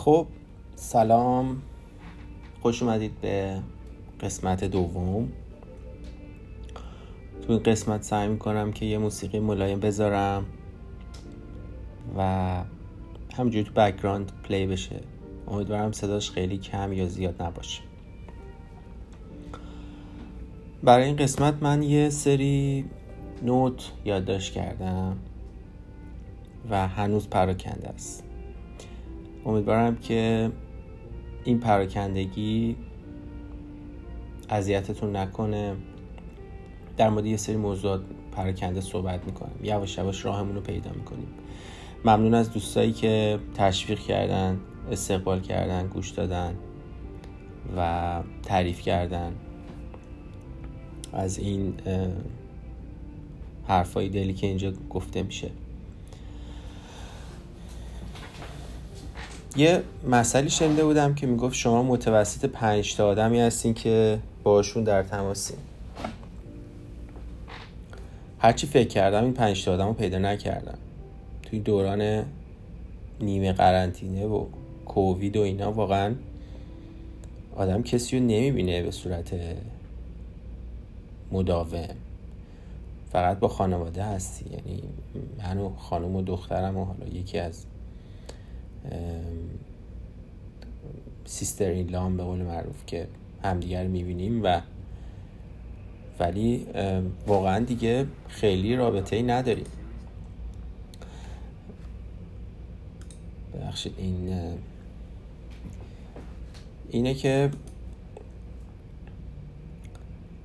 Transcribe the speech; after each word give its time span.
خب 0.00 0.26
سلام. 0.74 1.62
خوش 2.62 2.82
اومدید 2.82 3.20
به 3.20 3.60
قسمت 4.20 4.64
دوم. 4.64 5.28
تو 7.42 7.52
این 7.52 7.62
قسمت 7.62 8.02
سعی 8.02 8.28
می‌کنم 8.28 8.72
که 8.72 8.86
یه 8.86 8.98
موسیقی 8.98 9.40
ملایم 9.40 9.80
بذارم 9.80 10.46
و 12.16 12.22
همینجوری 13.34 13.64
تو 13.64 13.72
background 13.72 14.32
play 14.44 14.66
بشه. 14.66 15.00
امیدوارم 15.48 15.92
صداش 15.92 16.30
خیلی 16.30 16.58
کم 16.58 16.92
یا 16.92 17.06
زیاد 17.06 17.42
نباشه. 17.42 17.82
برای 20.82 21.04
این 21.04 21.16
قسمت 21.16 21.62
من 21.62 21.82
یه 21.82 22.10
سری 22.10 22.84
note 23.42 23.92
یادداشت 24.04 24.52
کردم 24.52 25.16
و 26.70 26.88
هنوز 26.88 27.28
پراکنده 27.28 27.88
است. 27.88 28.29
امیدوارم 29.46 29.96
که 29.96 30.50
این 31.44 31.58
پراکندگی 31.60 32.76
اذیتتون 34.48 35.16
نکنه. 35.16 35.76
در 36.96 37.10
مورد 37.10 37.26
یه 37.26 37.36
سری 37.36 37.56
موضوعات 37.56 38.00
پراکنده 38.32 38.80
صحبت 38.80 39.24
می‌کنم 39.24 39.52
یواش 39.62 39.98
یواش 39.98 40.24
راهمون 40.24 40.54
رو 40.54 40.60
پیدا 40.60 40.90
می‌کنیم. 40.92 41.28
ممنون 42.04 42.34
از 42.34 42.52
دوستایی 42.52 42.92
که 42.92 43.38
تشویق 43.54 43.98
کردن 43.98 44.60
استقبال 44.90 45.40
کردن 45.40 45.86
گوش 45.86 46.10
دادن 46.10 46.54
و 47.76 48.22
تعریف 48.42 48.80
کردن. 48.80 49.32
از 51.12 51.38
این 51.38 51.74
حرفای 53.66 54.08
دلی 54.08 54.32
که 54.32 54.46
اینجا 54.46 54.72
گفته 54.90 55.22
میشه. 55.22 55.50
یه 59.60 59.82
مسئله 60.08 60.48
شنیده 60.48 60.84
بودم 60.84 61.14
که 61.14 61.26
می‌گفت 61.26 61.54
شما 61.54 61.82
متوسط 61.82 62.44
پنج 62.44 62.96
تا 62.96 63.08
آدمی 63.08 63.40
هستین 63.40 63.74
که 63.74 64.18
باشون 64.42 64.84
در 64.84 65.02
تماسین. 65.02 65.56
هرچی 68.38 68.66
فکر 68.66 68.88
کردم 68.88 69.24
این 69.24 69.32
پنج 69.32 69.64
تا 69.64 69.72
آدم 69.72 69.86
رو 69.86 69.92
پیدا 69.92 70.18
نکردم. 70.18 70.78
توی 71.42 71.60
دوران 71.60 72.24
نیمه 73.20 73.52
قرنطینه 73.52 74.26
و 74.26 74.44
کووید 74.86 75.36
و 75.36 75.40
اینا 75.40 75.72
واقعا 75.72 76.14
آدم 77.56 77.82
کسی 77.82 78.18
رو 78.18 78.24
نمی‌بینه 78.24 78.82
به 78.82 78.90
صورت 78.90 79.34
مداوم. 81.32 81.88
فقط 83.12 83.38
با 83.38 83.48
خانواده 83.48 84.04
هستی. 84.04 84.44
یعنی 84.50 84.82
من 85.38 85.58
و 85.58 85.70
خانم 85.76 86.16
و 86.16 86.22
دخترم 86.22 86.76
و 86.76 86.84
حالا 86.84 87.06
یکی 87.06 87.38
از 87.38 87.64
سیستر 91.24 91.68
این 91.70 91.90
لام 91.90 92.16
به 92.16 92.22
قول 92.22 92.38
معروف 92.38 92.86
که 92.86 93.08
همدیگر 93.42 93.86
می‌بینیم 93.86 94.42
و 94.44 94.60
ولی 96.18 96.66
واقعا 97.26 97.64
دیگه 97.64 98.06
خیلی 98.28 98.76
رابطه 98.76 99.16
ای 99.16 99.22
نداریم. 99.22 99.66
ببخشید 103.54 103.94
این 103.98 104.34
اینه 106.90 107.14
که 107.14 107.50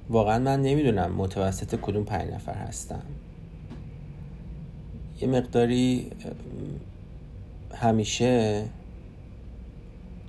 واقعا 0.10 0.40
من 0.40 0.62
نمی‌دونم 0.62 1.12
متوسط 1.12 1.76
کدوم 1.82 2.04
پنج 2.04 2.32
نفر 2.32 2.54
هستم 2.54 3.04
یه 5.22 5.28
مقداری 5.28 6.12
همیشه 7.76 8.66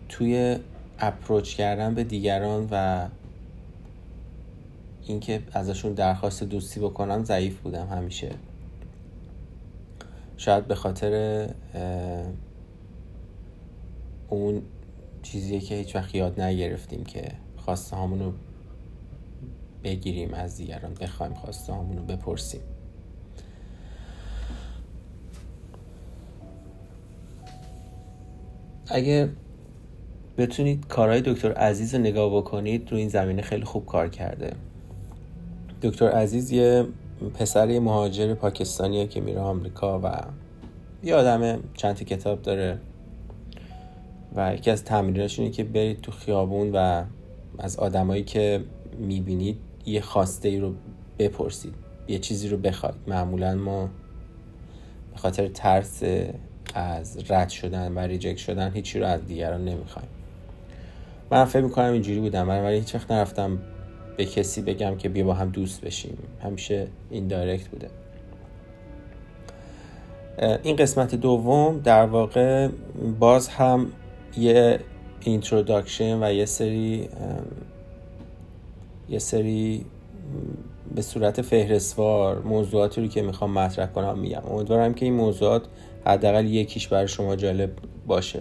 توی 0.09 0.57
اپروچ 0.99 1.55
کردن 1.55 1.95
به 1.95 2.05
دیگران 2.05 2.69
و 2.71 3.07
اینکه 5.07 5.43
ازشون 5.53 5.93
درخواست 5.93 6.43
دوستی 6.43 6.81
بکنم 6.81 7.25
ضعیف 7.25 7.61
بودم 7.61 7.87
همیشه. 7.87 8.31
شاید 10.37 10.67
به 10.67 10.75
خاطر 10.75 11.49
اون 14.29 14.63
چیزیه 15.23 15.61
که 15.61 15.75
هیچ 15.75 15.97
وقت 15.97 16.15
یاد 16.15 16.41
نگرفتیم 16.41 17.05
که 17.05 17.33
خواسته 17.57 17.97
رو 17.97 18.33
بگیریم 19.85 20.35
از 20.35 20.57
دیگران 20.57 20.95
بخوایم 20.95 21.35
خواسته 21.35 21.73
رو 21.73 22.03
بپرسیم. 22.03 22.61
اگه 28.89 29.29
بتونید 30.39 30.87
کارهای 30.87 31.21
دکتر 31.21 31.53
عزیز 31.53 31.95
رو 31.95 32.01
نگاه 32.01 32.37
بکنید 32.37 32.93
رو 32.93 32.99
این 32.99 33.09
زمینه 33.09 33.43
خیلی 33.43 33.65
خوب 33.65 33.87
کار 33.87 34.09
کرده. 34.09 34.53
دکتر 35.83 36.09
عزیز 36.09 36.53
یه 36.53 36.87
پسر 37.35 37.79
مهاجر 37.79 38.35
پاکستانیه 38.35 39.07
که 39.07 39.21
میره 39.21 39.41
آمریکا 39.41 40.01
و 40.05 40.23
یه 41.03 41.15
آدم 41.15 41.61
چند 41.75 42.03
کتاب 42.03 42.43
داره. 42.43 42.79
و 44.37 44.55
یکی 44.55 44.71
از 44.71 44.85
تمریناش 44.85 45.39
اینه 45.39 45.51
که 45.51 45.65
برید 45.65 46.01
تو 46.01 46.13
خیابون 46.13 46.71
و 46.73 47.05
از 47.59 47.77
آدمایی 47.77 48.25
که 48.25 48.65
می‌بینید 48.99 49.57
یه 49.87 50.01
خواسته 50.01 50.49
ای 50.49 50.59
رو 50.59 50.75
بپرسید. 51.19 51.75
یه 52.09 52.19
چیزی 52.19 52.49
رو 52.49 52.57
بخواید. 52.57 52.95
معمولا 53.07 53.55
ما 53.55 53.89
به 55.13 55.19
خاطر 55.19 55.49
ترس 55.49 56.03
از 56.77 57.31
رد 57.31 57.49
شدن 57.49 57.93
و 57.93 57.99
reject 57.99 58.37
شدن 58.37 58.71
هیچی 58.75 58.99
رو 58.99 59.07
از 59.07 59.27
دیگران 59.27 59.65
نمی‌خوایم. 59.65 60.09
من 61.31 61.45
فکر 61.45 61.63
می‌کنم 61.63 61.93
اینجوری 61.93 62.21
بودم 62.21 62.49
ولی 62.49 62.77
هیچ 62.77 62.95
وقت 62.95 63.11
نرفتم 63.11 63.59
به 64.17 64.25
کسی 64.25 64.63
بگم 64.63 64.97
که 64.97 65.09
بیا 65.09 65.25
با 65.25 65.35
هم 65.35 65.51
دوست 65.51 65.81
بشیم. 65.81 66.19
همیشه 66.43 66.87
این 67.11 67.29
direct 67.29 67.69
بوده 67.69 67.89
این 70.63 70.77
قسمت 70.77 71.15
دوم 71.15 71.81
در 71.85 72.07
واقع 72.07 72.69
باز 73.21 73.49
هم 73.49 73.87
یه 74.37 74.81
introduction 75.21 76.23
و 76.23 76.33
یه 76.33 76.45
سری 76.45 77.09
یه 79.09 79.19
سری 79.19 79.85
به 80.95 81.03
صورت 81.03 81.43
فهرستوار 81.43 82.43
موضوعاتی 82.43 83.01
رو 83.01 83.07
که 83.07 83.23
می‌خوام 83.23 83.53
مطرح 83.53 83.87
کنم 83.87 84.19
میگم. 84.19 84.43
امیدوارم 84.51 84.95
که 84.95 85.05
این 85.05 85.15
موضوعات 85.15 85.63
حداقل 86.07 86.47
یکیش 86.47 86.89
برای 86.89 87.09
شما 87.09 87.37
جالب 87.37 87.71
باشه. 88.07 88.41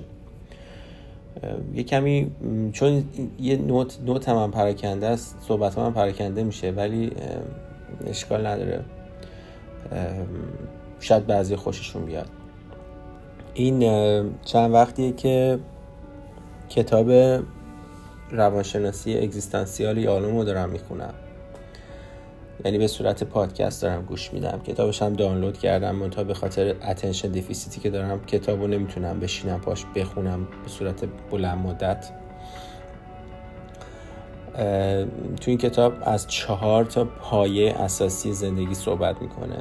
یه 1.73 1.83
کمی 1.83 2.31
چون 2.73 3.03
یه 3.39 3.57
note 3.57 3.99
note 4.05 4.29
هم, 4.29 4.35
هم 4.35 4.51
پراکنده 4.51 5.07
است 5.07 5.37
صحبت 5.47 5.77
هم, 5.77 5.93
پراکنده 5.93 6.43
میشه 6.43 6.71
ولی 6.71 7.11
اشکال 8.07 8.47
نداره. 8.47 8.85
شاید 10.99 11.27
بعضی 11.27 11.55
خوششون 11.55 12.05
بیاد. 12.05 12.29
این 13.53 13.79
چند 14.45 14.73
وقتیه 14.73 15.11
که 15.11 15.59
کتاب 16.69 17.11
روانشناسی 18.31 19.17
اگزیستانسیال 19.17 19.97
یالومو 19.97 20.43
دارم 20.43 20.69
می‌خونم. 20.69 21.13
یعنی 22.65 22.77
به 22.77 22.87
صورت 22.87 23.23
پادکست 23.23 23.81
دارم 23.81 24.05
گوش 24.05 24.33
میدم. 24.33 24.61
کتابش 24.67 25.01
هم 25.01 25.13
دانلود 25.13 25.57
کردم 25.57 25.95
منتها 25.95 26.23
به 26.23 26.33
خاطر 26.33 26.75
attention 26.83 27.31
deficit 27.31 27.75
ی 27.75 27.81
که 27.81 27.89
دارم 27.89 28.25
کتابو 28.25 28.67
نمی‌تونم 28.67 29.19
بشینم 29.19 29.61
پاش 29.61 29.85
بخونم 29.95 30.47
به 30.63 30.69
صورت 30.69 31.05
بلند 31.31 31.57
مدت. 31.57 32.11
تو 35.41 35.51
این 35.51 35.57
کتاب 35.57 35.93
از 36.01 36.27
چهار 36.27 36.85
تا 36.85 37.05
پایه 37.05 37.73
اساسی 37.73 38.33
زندگی 38.33 38.73
صحبت 38.73 39.21
می‌کنه. 39.21 39.57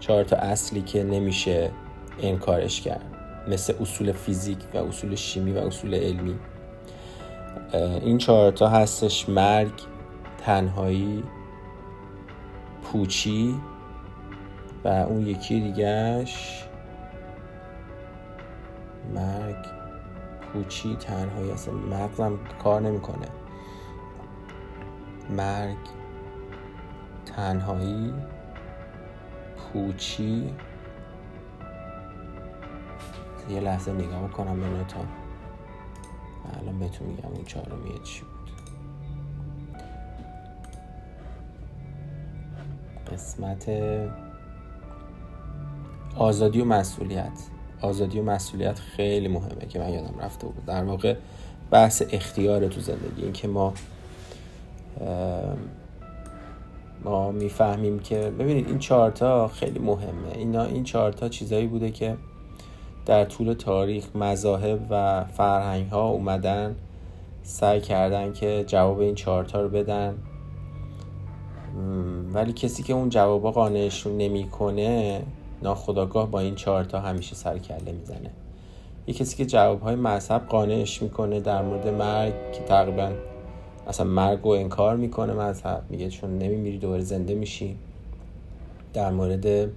چهار 0.00 0.24
تا 0.24 0.36
اصلی 0.36 0.82
که 0.82 1.02
نمیشه 1.02 1.70
انکارش 2.22 2.80
کرد. 2.80 3.04
مثل 3.48 3.74
اصول 3.80 4.12
فیزیک 4.12 4.58
و 4.74 4.78
اصول 4.78 5.14
شیمی 5.14 5.52
و 5.52 5.58
اصول 5.58 5.94
علمی. 5.94 6.34
این 8.02 8.18
چهار 8.18 8.52
تا 8.52 8.68
هستش 8.68 9.28
مرگ 9.28 9.72
تنهایی 10.44 11.22
پوچی 12.84 13.60
و 14.84 14.88
اون 14.88 15.26
یکی 15.26 15.60
دیگهش 15.60 16.64
مرگ. 19.14 19.56
پوچی 20.52 20.96
تنهایی 20.96 21.50
اصلا 21.50 21.74
مغزم 21.74 22.38
کار 22.62 22.80
نمی‌کنه. 22.80 23.28
مرگ 25.30 25.76
تنهایی. 27.26 28.14
پوچی 29.56 30.54
یه 33.50 33.60
لحظه 33.60 33.92
نگاه 33.92 34.30
کنم 34.30 34.60
به 34.60 34.84
تا. 34.84 35.00
الان 36.60 36.78
بهتون 36.78 37.08
میگم 37.08 37.28
اون 37.28 37.44
چهارمیه 37.44 37.98
چی 37.98 38.22
قسمت 43.14 43.70
آزادی 46.16 46.60
و 46.60 46.64
مسئولیت. 46.64 47.32
آزادی 47.80 48.20
و 48.20 48.22
مسئولیت 48.22 48.78
خیلی 48.78 49.28
مهمه 49.28 49.66
که 49.68 49.78
من 49.78 49.88
یادم 49.88 50.20
رفته 50.20 50.46
بود. 50.46 50.64
در 50.66 50.84
واقع 50.84 51.14
بحث 51.70 52.02
اختیار 52.10 52.68
تو 52.68 52.80
زندگی 52.80 53.22
این 53.22 53.32
که 53.32 53.48
ما 53.48 53.74
ما 57.04 57.32
می‌فهمیم 57.32 57.98
که 57.98 58.32
ببینید 58.38 58.68
این 58.68 58.78
چهارتا 58.78 59.48
خیلی 59.48 59.78
مهمه. 59.78 60.32
اینا 60.34 60.64
این 60.64 60.84
چهارتا 60.84 61.28
چیزایی 61.28 61.66
بوده 61.66 61.90
که 61.90 62.16
در 63.06 63.24
طول 63.24 63.52
تاریخ 63.52 64.16
مذاهب 64.16 64.80
و 64.90 65.24
فرهنگ 65.24 65.90
ها 65.90 66.08
اومدن 66.08 66.76
سعی 67.42 67.80
کردن 67.80 68.32
که 68.32 68.64
جواب 68.66 68.98
این 68.98 69.14
چهارتا 69.14 69.60
رو 69.62 69.68
بدن. 69.68 70.14
ولی 72.34 72.52
کسی 72.52 72.82
که 72.82 72.92
اون 72.92 73.08
جوابا 73.08 73.50
قانعشون 73.50 74.16
نمی‌کنه 74.16 75.22
ناخداگاه 75.62 76.30
با 76.30 76.40
این 76.40 76.54
چهارتا 76.54 77.00
همیشه 77.00 77.34
سر 77.34 77.58
کله 77.58 77.92
می‌زنه. 77.92 78.30
یه 79.06 79.14
کسی 79.14 79.36
که 79.36 79.46
جوابهای 79.46 79.94
مذهب 79.94 80.42
قانعش 80.48 81.02
می‌کنه 81.02 81.40
در 81.40 81.62
مورد 81.62 81.88
مرگ 81.88 82.32
که 82.52 82.60
تقریبا 82.60 83.10
اصلا 83.86 84.06
مرگ 84.06 84.40
رو 84.42 84.50
انکار 84.50 84.96
می‌کنه 84.96 85.32
مذهب 85.32 85.82
میگه 85.90 86.08
چون 86.08 86.38
نمیمیری 86.38 86.78
دوباره 86.78 87.02
زنده 87.02 87.34
میشی. 87.34 87.76
در 88.94 89.10
مورد 89.10 89.70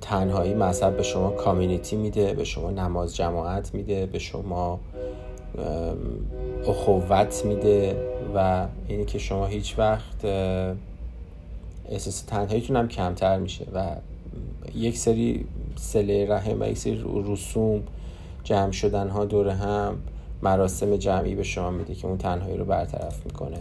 تنهایی 0.00 0.54
مذهب 0.54 0.96
به 0.96 1.02
شما 1.02 1.30
کامیونیتی 1.30 1.96
میده 1.96 2.34
به 2.34 2.44
شما 2.44 2.70
نماز 2.70 3.16
جماعت 3.16 3.74
میده 3.74 4.06
به 4.06 4.18
شما 4.18 4.80
اخوت 6.68 7.44
میده 7.44 7.96
و 8.34 8.66
اینی 8.88 9.04
که 9.04 9.18
شما 9.18 9.46
هیچ 9.46 9.78
وقت 9.78 10.26
احساس 11.88 12.22
تنهاییتون 12.22 12.76
هم 12.76 12.88
کمتر 12.88 13.38
میشه 13.38 13.66
و 13.74 13.86
یک 14.74 14.98
سری 14.98 15.44
سله 15.76 16.26
رحم 16.28 16.60
و 16.60 16.64
یک 16.64 16.78
سری 16.78 17.04
رسوم 17.26 17.82
جمع 18.44 18.72
شدن 18.72 19.08
ها 19.08 19.24
دور 19.24 19.48
هم 19.48 19.98
مراسم 20.42 20.96
جمعی 20.96 21.34
به 21.34 21.42
شما 21.42 21.70
میده 21.70 21.94
که 21.94 22.06
اون 22.06 22.18
تنهایی 22.18 22.56
رو 22.56 22.64
برطرف 22.64 23.26
می‌کنه. 23.26 23.58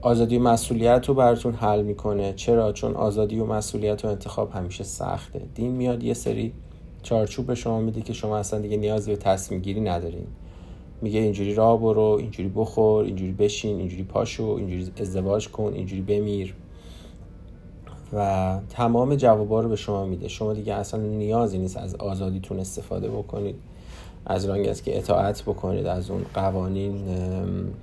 آزادی 0.00 0.36
و 0.36 0.40
مسئولیت 0.40 1.08
رو 1.08 1.14
براتون 1.14 1.54
حل 1.54 1.82
می‌کنه. 1.82 2.32
چرا؟ 2.32 2.72
چون 2.72 2.94
آزادی 2.94 3.38
و 3.38 3.46
مسئولیت 3.46 4.04
و 4.04 4.08
انتخاب 4.08 4.50
همیشه 4.54 4.84
سخته. 4.84 5.40
دین 5.54 5.70
میاد 5.70 6.02
یه 6.02 6.14
سری 6.14 6.52
چارچوب 7.02 7.46
به 7.46 7.54
شما 7.54 7.80
میده 7.80 8.00
که 8.00 8.12
شما 8.12 8.38
اصلا 8.38 8.60
دیگه 8.60 8.76
نیازی 8.76 9.10
به 9.10 9.16
تصمیم 9.16 9.60
گیری 9.60 9.80
ندارین. 9.80 10.26
میگه 11.02 11.20
اینجوری 11.20 11.54
راه 11.54 11.80
برو 11.80 12.16
اینجوری 12.20 12.48
بخور 12.48 13.04
اینجوری 13.04 13.32
بشین 13.32 13.78
اینجوری 13.78 14.02
پاشو 14.02 14.44
اینجوری 14.44 14.92
ازدواج 15.00 15.48
کن 15.48 15.72
اینجوری 15.72 16.02
بمیر. 16.02 16.54
و 18.12 18.58
تمام 18.68 19.14
جوابا 19.14 19.60
رو 19.60 19.68
به 19.68 19.76
شما 19.76 20.06
میده. 20.06 20.28
شما 20.28 20.52
دیگه 20.52 20.74
اصلا 20.74 21.00
نیازی 21.00 21.58
نیست 21.58 21.76
از 21.76 21.94
آزادیتون 21.94 22.60
استفاده 22.60 23.08
بکنید. 23.08 23.56
از 24.26 24.48
رنگ 24.48 24.68
است 24.68 24.84
که 24.84 24.98
اطاعت 24.98 25.42
بکنید 25.42 25.86
از 25.86 26.10
اون 26.10 26.24
قوانین 26.34 27.04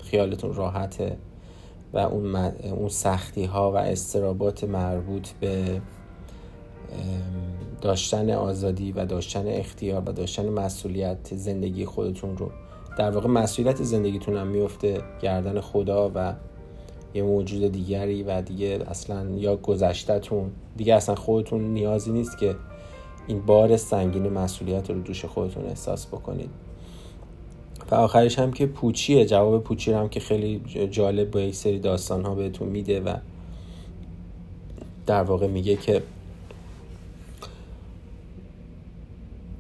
خیالتون 0.04 0.54
راحته 0.54 1.18
و 1.94 1.98
اون, 1.98 2.36
اون 2.36 2.90
سختی 2.90 3.44
ها 3.44 3.72
و 3.72 3.76
استرابات 3.76 4.64
مربوط 4.64 5.30
به 5.40 5.82
داشتن 7.82 8.30
آزادی 8.30 8.92
و 8.92 9.06
داشتن 9.06 9.48
اختیار 9.48 10.04
و 10.06 10.12
داشتن 10.12 10.50
مسئولیت 10.50 11.36
زندگی 11.36 11.86
خودتون 11.86 12.38
رو 12.38 12.52
در 12.98 13.12
واقع 13.12 13.28
مسئولیت 13.28 13.84
زندگیتون 13.84 14.38
هم 14.38 14.48
میفته 14.48 15.02
گردن 15.22 15.62
خدا 15.62 16.12
و 16.16 16.34
یه 17.14 17.24
موجود 17.24 17.72
دیگری 17.72 18.24
و 18.24 18.42
دیگه 18.42 18.80
اصلا 18.88 19.26
یا 19.36 19.56
گذشتهتون. 19.56 20.52
دیگه 20.78 20.96
اصلا 20.96 21.16
خودتون 21.16 21.74
نیازی 21.74 22.12
نیست 22.12 22.38
که 22.38 22.56
این 23.28 23.42
بار 23.42 23.78
سنگین 23.78 24.30
مسئولیت 24.30 24.90
رو 24.90 25.02
دوش 25.02 25.26
خودتون 25.26 25.66
احساس 25.66 26.08
بکنید. 26.08 26.50
و 27.92 27.96
آخرش 27.96 28.40
هم 28.40 28.52
که 28.52 28.66
پوچیه. 28.66 29.26
جواب 29.26 29.64
پوچی 29.64 29.92
هم 29.92 30.10
که 30.10 30.20
خیلی 30.20 30.62
جالب 30.92 31.32
با 31.32 31.40
یک 31.40 31.56
سری 31.56 31.80
داستان 31.80 32.26
ها 32.26 32.36
بهتون 32.36 32.68
میده 32.68 33.00
و 33.00 33.16
در 35.06 35.24
واقع 35.24 35.48
میگه 35.48 35.76
که 35.76 36.04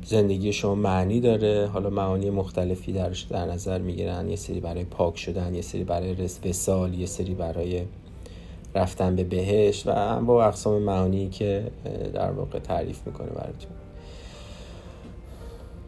زندگی 0.07 0.53
شما 0.53 0.75
معنی 0.75 1.19
داره. 1.19 1.69
حالا 1.73 1.89
معانی 1.89 2.29
مختلفی 2.29 2.91
درش 2.91 3.21
در 3.21 3.45
نظر 3.45 3.79
می‌گیرن. 3.79 4.29
یه 4.29 4.35
سری 4.35 4.59
برای 4.59 4.83
پاک 4.83 5.17
شدن 5.17 5.55
یه 5.55 5.61
سری 5.61 5.83
برای 5.83 6.15
وسال 6.45 6.93
یه 6.93 7.05
سری 7.05 7.33
برای 7.33 7.81
رفتن 8.75 9.15
به 9.15 9.23
بهشت 9.23 9.83
و 9.87 10.21
با 10.21 10.45
اقسام 10.45 10.81
معانی 10.81 11.29
که 11.29 11.71
در 12.13 12.31
واقع 12.31 12.59
تعریف 12.59 12.99
می‌کنه 13.05 13.27
براتون. 13.27 13.71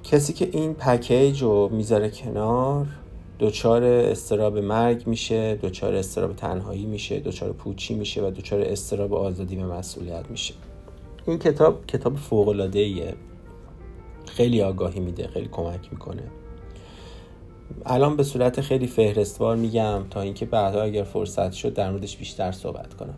کسی 0.03 0.33
که 0.33 0.49
این 0.51 0.73
پکیج 0.73 1.41
رو 1.41 1.69
می‌ذاره 1.71 2.09
کنار 2.09 2.87
دچار 3.39 3.83
استراب 3.83 4.57
مرگ 4.57 5.07
میشه 5.07 5.55
دچار 5.55 5.95
استراب 5.95 6.35
تنهایی 6.35 6.85
میشه 6.85 7.19
دچار 7.19 7.51
پوچی 7.51 7.93
میشه 7.93 8.23
و 8.23 8.31
دچار 8.31 8.61
استراب 8.61 9.13
آزادی 9.13 9.55
و 9.55 9.73
مسئولیت 9.73 10.25
میشه. 10.29 10.53
این 11.27 11.39
کتاب 11.39 11.85
کتاب 11.87 12.15
فوق 12.15 12.47
العاده 12.47 12.79
ایه 12.79 13.13
خیلی 14.29 14.61
آگاهی 14.61 14.99
میده 14.99 15.27
خیلی 15.27 15.47
کمک 15.51 15.91
می‌کنه. 15.91 16.23
الان 17.85 18.15
به 18.15 18.23
صورت 18.23 18.61
خیلی 18.61 18.87
فهرستوار 18.87 19.55
میگم 19.55 20.03
تا 20.09 20.21
اینکه 20.21 20.45
بعدها 20.45 20.81
اگر 20.81 21.03
فرصت 21.03 21.51
شد 21.51 21.73
در 21.73 21.91
موردش 21.91 22.17
بیشتر 22.17 22.51
صحبت 22.51 22.93
کنم. 22.93 23.17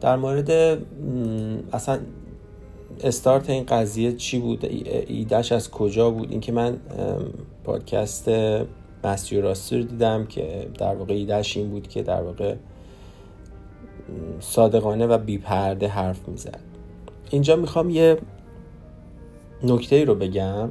در 0.00 0.16
مورد 0.16 0.50
اصلا 1.72 1.98
استارت 3.04 3.50
این 3.50 3.64
قضیه 3.64 4.12
چی 4.12 4.38
بود؟ 4.38 4.64
ایدهش 5.06 5.52
از 5.52 5.70
کجا 5.70 6.10
بود؟ 6.10 6.30
اینکه 6.30 6.52
من 6.52 6.76
پادکست 7.64 8.30
مسیو 9.04 9.40
راستی 9.40 9.76
رو 9.76 9.82
دیدم 9.82 10.26
که 10.26 10.68
در 10.78 10.94
واقع 10.94 11.14
ایدهش 11.14 11.56
این 11.56 11.70
بود 11.70 11.88
که 11.88 12.02
در 12.02 12.22
واقع 12.22 12.54
صادقانه 14.40 15.06
و 15.06 15.18
بیپرده 15.18 15.88
حرف 15.88 16.28
می‌زد. 16.28 16.60
اینجا 17.30 17.56
می‌خوام 17.56 17.90
یه 17.90 18.18
نکته 19.62 20.04
رو 20.04 20.14
بگم. 20.14 20.70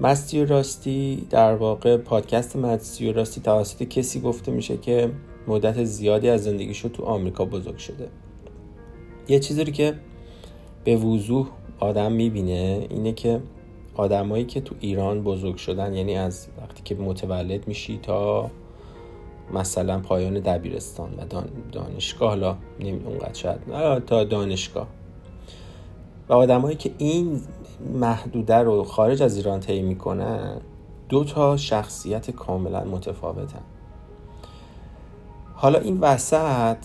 مستی 0.00 0.40
و 0.40 0.46
راستی 0.46 1.26
در 1.30 1.54
واقع 1.54 1.96
پادکست 1.96 2.56
مستی 2.56 3.10
و 3.10 3.12
راستی 3.12 3.40
توسط 3.40 3.82
کسی 3.82 4.20
گفته 4.20 4.52
میشه 4.52 4.76
که 4.76 5.10
مدت 5.46 5.84
زیادی 5.84 6.28
از 6.28 6.44
زندگیشو 6.44 6.88
تو 6.88 7.04
آمریکا 7.04 7.44
بزرگ 7.44 7.76
شده. 7.76 8.08
یه 9.28 9.38
چیزی 9.38 9.64
رو 9.64 9.72
که 9.72 9.94
به 10.84 10.96
وضوح 10.96 11.48
آدم 11.80 12.12
می‌بینه 12.12 12.86
اینه 12.90 13.12
که 13.12 13.40
آدمایی 13.94 14.44
که 14.44 14.60
تو 14.60 14.74
ایران 14.80 15.22
بزرگ 15.22 15.56
شدن 15.56 15.94
یعنی 15.94 16.16
از 16.16 16.48
وقتی 16.60 16.82
که 16.84 16.94
متولد 16.94 17.68
میشی 17.68 17.98
تا 18.02 18.50
مثلا 19.54 20.00
پایان 20.00 20.34
دبیرستان 20.34 21.14
و 21.14 21.42
دانشگاه 21.72 22.28
حالا 22.28 22.56
اونقدر 22.80 23.32
شاید 23.32 23.60
تا 24.06 24.24
دانشگاه. 24.24 24.97
و 26.28 26.32
آدمایی 26.32 26.76
که 26.76 26.90
این 26.98 27.40
محدوده 27.94 28.56
رو 28.56 28.84
خارج 28.84 29.22
از 29.22 29.36
ایران 29.36 29.60
طی 29.60 29.82
می‌کنن 29.82 30.60
دو 31.08 31.24
تا 31.24 31.56
شخصیت 31.56 32.30
کاملا 32.30 32.84
متفاوتن. 32.84 33.62
حالا 35.54 35.78
این 35.78 36.00
وسط 36.00 36.76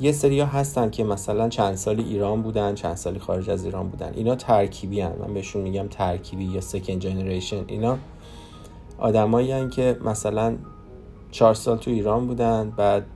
یه 0.00 0.12
سریا 0.12 0.46
هستن 0.46 0.90
که 0.90 1.04
مثلا 1.04 1.48
چند 1.48 1.74
سالی 1.74 2.02
ایران 2.02 2.42
بودن 2.42 2.74
چند 2.74 2.96
سالی 2.96 3.18
خارج 3.18 3.50
از 3.50 3.64
ایران 3.64 3.88
بودن. 3.88 4.12
اینا 4.14 4.34
ترکیبی 4.34 5.00
هن. 5.00 5.12
من 5.20 5.34
بهشون 5.34 5.62
میگم 5.62 5.88
ترکیبی 5.88 6.44
یا 6.44 6.60
سکن 6.60 6.98
جنریشن 6.98 7.64
اینا 7.66 7.98
آدمایی 8.98 9.68
که 9.68 9.98
مثلا 10.04 10.56
چهار 11.30 11.54
سال 11.54 11.78
تو 11.78 11.90
ایران 11.90 12.26
بودن 12.26 12.70
بعد 12.76 13.06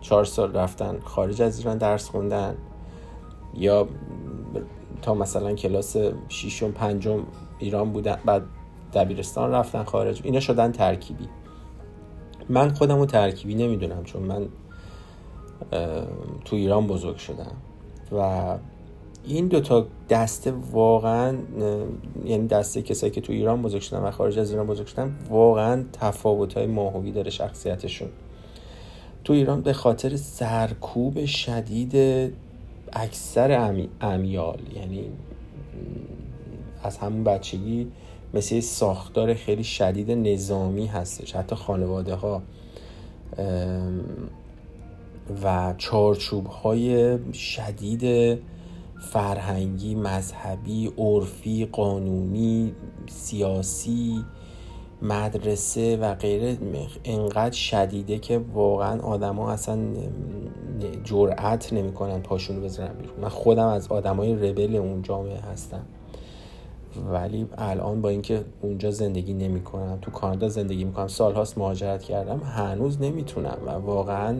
چهار 0.00 0.24
سال 0.24 0.52
رفتن 0.52 0.98
خارج 1.04 1.42
از 1.42 1.58
ایران 1.58 1.78
درس 1.78 2.08
خوندن 2.08 2.56
یا 3.54 3.88
تا 5.02 5.14
مثلا 5.14 5.54
کلاس 5.54 5.96
ششم 6.28 6.72
پنجم 6.72 7.20
ایران 7.58 7.92
بودن 7.92 8.18
بعد 8.24 8.42
دبیرستان 8.94 9.50
رفتن 9.50 9.84
خارج. 9.84 10.20
اینا 10.24 10.40
شدن 10.40 10.72
ترکیبی. 10.72 11.28
من 12.48 12.74
خودم 12.74 12.98
رو 12.98 13.06
ترکیبی 13.06 13.54
نمی‌دونم 13.54 14.04
چون 14.04 14.22
من 14.22 14.48
تو 16.44 16.56
ایران 16.56 16.86
بزرگ 16.86 17.16
شدم. 17.16 17.52
و 18.12 18.56
این 19.24 19.46
دوتا 19.46 19.86
دسته 20.10 20.52
واقعا 20.72 21.36
یعنی 22.24 22.46
دسته 22.46 22.82
کسایی 22.82 23.12
که 23.12 23.20
تو 23.20 23.32
ایران 23.32 23.62
بزرگ 23.62 23.80
شدن 23.82 23.98
و 23.98 24.10
خارج 24.10 24.38
از 24.38 24.50
ایران 24.50 24.66
بزرگ 24.66 24.86
شدن 24.86 25.16
واقعا 25.30 25.84
تفاوت 25.92 26.54
های 26.54 26.66
ماهوی 26.66 27.12
داره 27.12 27.30
شخصیتشون. 27.30 28.08
تو 29.24 29.32
ایران 29.32 29.60
به 29.60 29.72
خاطر 29.72 30.16
سرکوب 30.16 31.24
شدید 31.24 31.94
اکثر 32.92 33.84
امیال 34.00 34.58
یعنی 34.76 35.04
از 36.82 36.98
همون 36.98 37.24
بچگی 37.24 37.92
مثل 38.34 38.60
ساختار 38.60 39.34
خیلی 39.34 39.64
شدید 39.64 40.10
نظامی 40.10 40.86
هستش 40.86 41.36
حتی 41.36 41.56
خانواده 41.56 42.14
ها 42.14 42.42
و 45.44 45.74
چارچوب 45.78 46.46
های 46.46 47.18
شدید 47.32 48.38
فرهنگی 49.00 49.94
مذهبی 49.94 50.92
عرفی 50.98 51.66
قانونی 51.66 52.74
سیاسی 53.06 54.24
مدرسه 55.02 55.96
و 55.96 56.14
غیره 56.14 56.56
انقدر 57.04 57.54
شدیده 57.54 58.18
که 58.18 58.38
واقعا 58.38 59.00
آدما 59.00 59.50
اصلا 59.50 59.78
جرأت 61.04 61.72
نمی‌کنن 61.72 62.20
پاشونو 62.20 62.60
بزنن 62.60 62.92
بیرون. 62.92 63.20
من 63.22 63.28
خودم 63.28 63.66
از 63.66 63.88
آدمای 63.88 64.34
ربل 64.34 64.76
اون 64.76 65.02
جامعه 65.02 65.40
هستم. 65.40 65.82
ولی 67.12 67.46
الان 67.58 68.00
با 68.00 68.08
اینکه 68.08 68.44
اونجا 68.62 68.90
زندگی 68.90 69.32
نمی‌کنم 69.32 69.98
تو 70.02 70.10
کانادا 70.10 70.48
زندگی 70.48 70.84
می‌کنم 70.84 71.08
سالهاست 71.08 71.58
مهاجرت 71.58 72.02
کردم 72.02 72.38
هنوز 72.38 73.00
نمی‌تونم 73.00 73.58
و 73.66 73.70
واقعا 73.70 74.36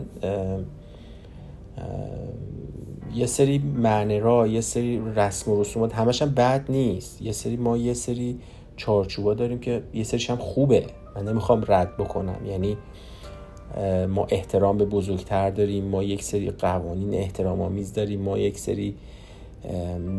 یه 3.15 3.25
سری 3.25 3.59
معنی 3.59 4.19
را 4.19 4.47
یه 4.47 4.61
سری 4.61 5.01
رسم 5.15 5.51
و 5.51 5.61
رسومات 5.61 5.95
همش 5.95 6.21
هم 6.21 6.29
بد 6.29 6.65
نیست. 6.69 7.21
یه 7.21 7.31
سری 7.31 7.57
ما 7.57 7.77
یه 7.77 7.93
سری 7.93 8.39
چارچوبا 8.79 9.33
داریم 9.33 9.59
که 9.59 9.83
یه 9.93 10.03
سریش 10.03 10.29
هم 10.29 10.35
خوبه. 10.35 10.85
من 11.15 11.23
نمی‌خوام 11.27 11.63
رد 11.67 11.97
بکنم. 11.97 12.45
یعنی 12.45 12.77
ما 14.07 14.27
احترام 14.29 14.77
به 14.77 14.85
بزرگتر 14.85 15.49
داریم 15.49 15.85
ما 15.85 16.03
یک 16.03 16.23
سری 16.23 16.51
قوانین 16.51 17.13
احترام 17.13 17.61
آمیز 17.61 17.93
داریم 17.93 18.21
ما 18.21 18.37
یک 18.37 18.59
سری 18.59 18.95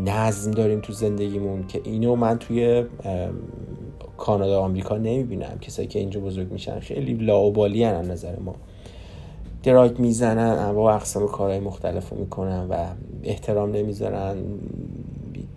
نظم 0.05 0.51
داریم 0.51 0.81
تو 0.81 0.93
زندگیمون 0.93 1.67
که 1.67 1.81
اینو 1.85 2.17
من 2.17 2.39
توی 2.39 2.85
کانادا 4.17 4.61
آمریکا 4.61 4.97
نمی‌بینم. 4.97 5.59
کسایی 5.61 5.89
که 5.89 5.99
اینجا 5.99 6.21
بزرگ 6.21 6.53
میشن 6.53 6.81
خیلی 6.81 7.15
لاوبالی 7.15 7.85
هن 7.85 8.11
نظر 8.11 8.39
ما. 8.39 8.55
دراگ 9.63 9.99
می‌زنن 9.99 10.59
انواع 10.59 10.95
اقسام 10.95 11.27
کارهای 11.27 11.61
مختلف 11.61 12.09
رو 12.09 12.19
می‌کنن 12.19 12.67
و 12.71 12.87
احترام 13.25 13.71
نمی‌ذارن. 13.71 14.37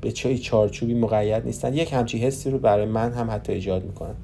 به 0.04 0.12
چه 0.12 0.38
چارچوبی 0.38 0.94
مقید 0.94 1.46
نیستن. 1.46 1.74
یک 1.74 1.94
همچی 1.94 2.18
حسی 2.18 2.50
رو 2.50 2.58
برای 2.58 2.86
من 2.86 3.12
هم 3.12 3.32
حتی 3.32 3.54
ایجاد 3.54 3.84
می‌کنن. 3.84 4.16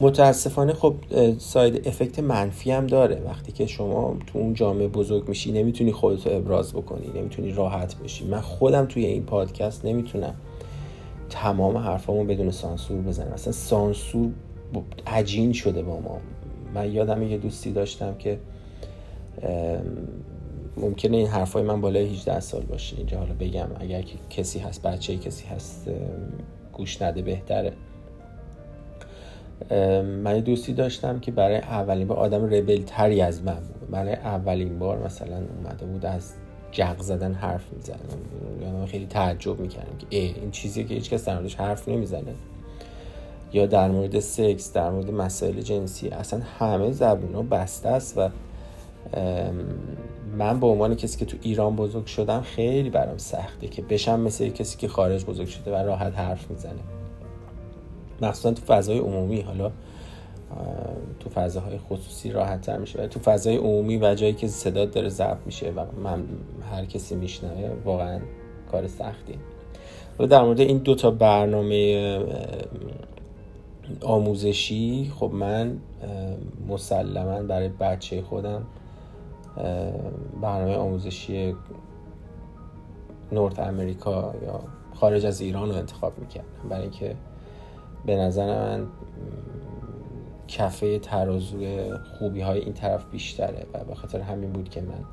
متاسفانه 0.00 0.72
خب 0.72 0.94
ساید 1.38 1.88
افکت 1.88 2.18
منفی 2.18 2.70
هم 2.70 2.86
داره. 2.86 3.22
وقتی 3.26 3.52
که 3.52 3.66
شما 3.66 4.16
تو 4.26 4.38
اون 4.38 4.54
جامعه 4.54 4.88
بزرگ 4.88 5.28
میشی 5.28 5.52
نمی‌تونی 5.52 5.92
خودتو 5.92 6.30
ابراز 6.30 6.72
بکنی 6.72 7.06
نمی‌تونی 7.14 7.52
راحت 7.52 7.96
بشی. 7.96 8.24
من 8.24 8.40
خودم 8.40 8.86
توی 8.86 9.06
این 9.06 9.22
پادکست 9.22 9.84
نمی‌تونم 9.84 10.34
تمام 11.30 11.76
حرفامو 11.76 12.24
بدون 12.24 12.50
سانسور 12.50 12.98
بزنم. 12.98 13.32
اصلا 13.32 13.52
سانسور 13.52 14.30
عجین 15.06 15.52
شده 15.52 15.82
با 15.82 16.00
ما. 16.00 16.18
من 16.74 16.92
یادم 16.92 17.22
یه 17.22 17.38
دوستی 17.38 17.72
داشتم 17.72 18.14
که 18.18 18.38
ممکنه 20.76 21.16
این 21.16 21.26
حرفای 21.26 21.62
من 21.62 21.80
بالای 21.80 22.06
18 22.06 22.40
سال 22.40 22.62
باشه. 22.62 22.96
اینجا 22.96 23.18
حالا 23.18 23.34
بگم 23.40 23.68
اگر 23.80 24.04
کسی 24.30 24.58
هست 24.58 24.82
بچه 24.82 25.16
کسی 25.16 25.46
هست 25.46 25.90
گوش 26.72 27.02
نده 27.02 27.22
بهتره. 27.22 27.72
من 30.02 30.40
دوستی 30.40 30.72
داشتم 30.72 31.20
که 31.20 31.32
برای 31.32 31.56
اولین 31.56 32.06
بار 32.08 32.18
آدم 32.18 32.44
ربل 32.44 32.82
تری 32.82 33.20
از 33.20 33.42
من 33.42 33.54
بود. 33.54 33.90
برای 33.90 34.14
اولین 34.14 34.78
بار 34.78 34.98
مثلا 35.06 35.36
اومده 35.36 35.86
بود 35.86 36.06
از 36.06 36.32
جغ 36.72 37.02
زدن 37.02 37.34
حرف 37.34 37.72
می‌زنم 37.72 37.98
یا 38.80 38.86
خیلی 38.86 39.06
تعجب 39.06 39.60
می‌کردم 39.60 39.98
که 39.98 40.06
ای 40.10 40.34
این 40.40 40.50
چیزی 40.50 40.84
که 40.84 40.94
هیچ 40.94 41.10
کس 41.10 41.24
در 41.24 41.34
موردش 41.34 41.54
حرف 41.54 41.88
نمی‌زنه. 41.88 42.34
یا 43.52 43.66
در 43.66 43.90
مورد 43.90 44.20
سکس 44.20 44.72
در 44.72 44.90
مورد 44.90 45.10
مسائل 45.10 45.60
جنسی. 45.60 46.08
اصلا 46.08 46.40
همه 46.58 46.92
زبون 46.92 47.34
ها 47.34 47.42
بسته 47.42 47.88
است 47.88 48.18
و 48.18 48.28
من 50.36 50.60
به 50.60 50.66
عنوان 50.66 50.94
کسی 50.94 51.18
که 51.18 51.24
تو 51.24 51.36
ایران 51.42 51.76
بزرگ 51.76 52.06
شدم 52.06 52.40
خیلی 52.40 52.90
برام 52.90 53.18
سخته 53.18 53.68
که 53.68 53.82
بشم 53.82 54.20
مثل 54.20 54.48
کسی 54.48 54.78
که 54.78 54.88
خارج 54.88 55.24
بزرگ 55.24 55.48
شده 55.48 55.72
و 55.72 55.74
راحت 55.74 56.18
حرف 56.18 56.50
می‌زنه. 56.50 56.80
مخصوصا 58.22 58.52
تو 58.52 58.62
فضای 58.66 58.98
عمومی 58.98 59.40
حالا 59.40 59.70
تو 61.20 61.30
فضاهای 61.30 61.78
خصوصی 61.78 62.30
راحت 62.30 62.60
تر 62.60 62.78
میشه 62.78 62.98
ولی 62.98 63.08
تو 63.08 63.20
فضای 63.20 63.56
عمومی 63.56 63.96
و 63.96 64.14
جایی 64.14 64.32
که 64.32 64.48
صدا 64.48 64.84
داره 64.84 65.08
ضبط 65.08 65.38
میشه 65.46 65.70
و 65.70 65.84
من 66.02 66.24
هر 66.72 66.84
کسی 66.84 67.14
میشنوه 67.14 67.70
واقعا 67.84 68.20
کار 68.72 68.86
سختی. 68.86 69.34
و 70.18 70.26
در 70.26 70.42
مورد 70.42 70.60
این 70.60 70.78
دوتا 70.78 71.10
برنامه 71.10 72.18
آموزشی 74.02 75.12
خب 75.20 75.30
من 75.34 75.78
مسلما 76.68 77.42
برای 77.42 77.68
بچه 77.68 78.22
خودم 78.22 78.66
برنامه 80.42 80.76
آموزشی 80.76 81.54
نورت 83.32 83.58
امریکا 83.58 84.34
یا 84.42 84.60
خارج 84.94 85.26
از 85.26 85.40
ایران 85.40 85.68
رو 85.68 85.74
انتخاب 85.74 86.18
می‌کردم. 86.18 86.68
برای 86.68 86.82
اینکه 86.82 87.16
به 88.06 88.16
نظر 88.16 88.46
من 88.46 88.86
کفه 90.48 90.98
ترازوی 90.98 91.92
خوبی 92.18 92.40
های 92.40 92.60
این 92.60 92.72
طرف 92.72 93.04
بیشتره 93.10 93.66
و 93.74 93.84
به 93.84 93.94
خاطر 93.94 94.20
همین 94.20 94.52
بود 94.52 94.68
که 94.68 94.80
من 94.80 95.04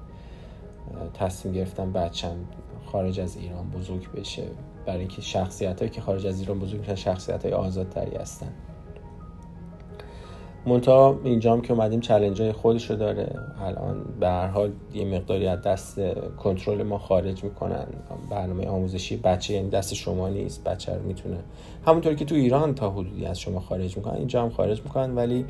تصمیم 1.13 1.53
گرفتم 1.53 1.91
بچم 1.91 2.35
خارج 2.85 3.19
از 3.19 3.37
ایران 3.37 3.69
بزرگ 3.69 4.11
بشه. 4.11 4.43
برای 4.85 4.99
اینکه 4.99 5.21
شخصیت 5.21 5.79
هایی 5.79 5.91
که 5.91 6.01
خارج 6.01 6.27
از 6.27 6.39
ایران 6.39 6.59
بزرگ 6.59 6.79
میشن 6.79 6.95
شخصیت 6.95 7.45
های 7.45 7.53
آزادتری 7.53 8.15
هستن. 8.15 8.53
منتها 10.65 11.19
اینجام 11.23 11.61
که 11.61 11.73
اومدیم 11.73 11.99
چلنج 11.99 12.41
های 12.41 12.51
خودشو 12.51 12.95
داره. 12.95 13.35
الان 13.61 14.05
به 14.19 14.27
هر 14.27 14.47
حال 14.47 14.71
یه 14.93 15.05
مقداری 15.05 15.47
از 15.47 15.61
دست 15.61 15.99
کنترل 16.37 16.83
ما 16.83 16.97
خارج 16.97 17.43
می‌کنن. 17.43 17.85
برنامه 18.29 18.67
آموزشی 18.67 19.17
بچه 19.17 19.53
یعنی 19.53 19.69
دست 19.69 19.93
شما 19.93 20.29
نیست 20.29 20.63
بچه 20.63 20.93
رو 20.93 21.01
می‌تونه. 21.01 21.37
همونطور 21.85 22.13
که 22.13 22.25
تو 22.25 22.35
ایران 22.35 22.75
تا 22.75 22.91
حدودی 22.91 23.25
از 23.25 23.39
شما 23.39 23.59
خارج 23.59 23.97
می‌کنن 23.97 24.15
اینجا 24.15 24.41
هم 24.41 24.49
خارج 24.49 24.81
می‌کنن. 24.81 25.15
ولی 25.15 25.45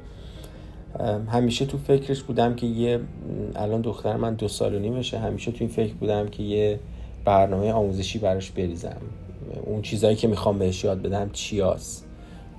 همیشه 1.27 1.65
تو 1.65 1.77
فکرش 1.77 2.23
بودم 2.23 2.55
که 2.55 2.67
یه 2.67 2.99
الان 3.55 3.81
دختر 3.81 4.15
من 4.17 4.33
دو 4.33 4.47
سال 4.47 4.75
و 4.75 4.79
نیمشه 4.79 5.19
همیشه 5.19 5.51
تو 5.51 5.57
این 5.59 5.69
فکر 5.69 5.93
بودم 5.93 6.27
که 6.27 6.43
یه 6.43 6.79
برنامه 7.25 7.71
آموزشی 7.71 8.19
براش 8.19 8.51
بریزم. 8.51 9.01
اون 9.65 9.81
چیزایی 9.81 10.15
که 10.15 10.27
می‌خوام 10.27 10.59
بهش 10.59 10.83
یاد 10.83 11.01
بدم 11.01 11.29
چیاست؟ 11.33 12.08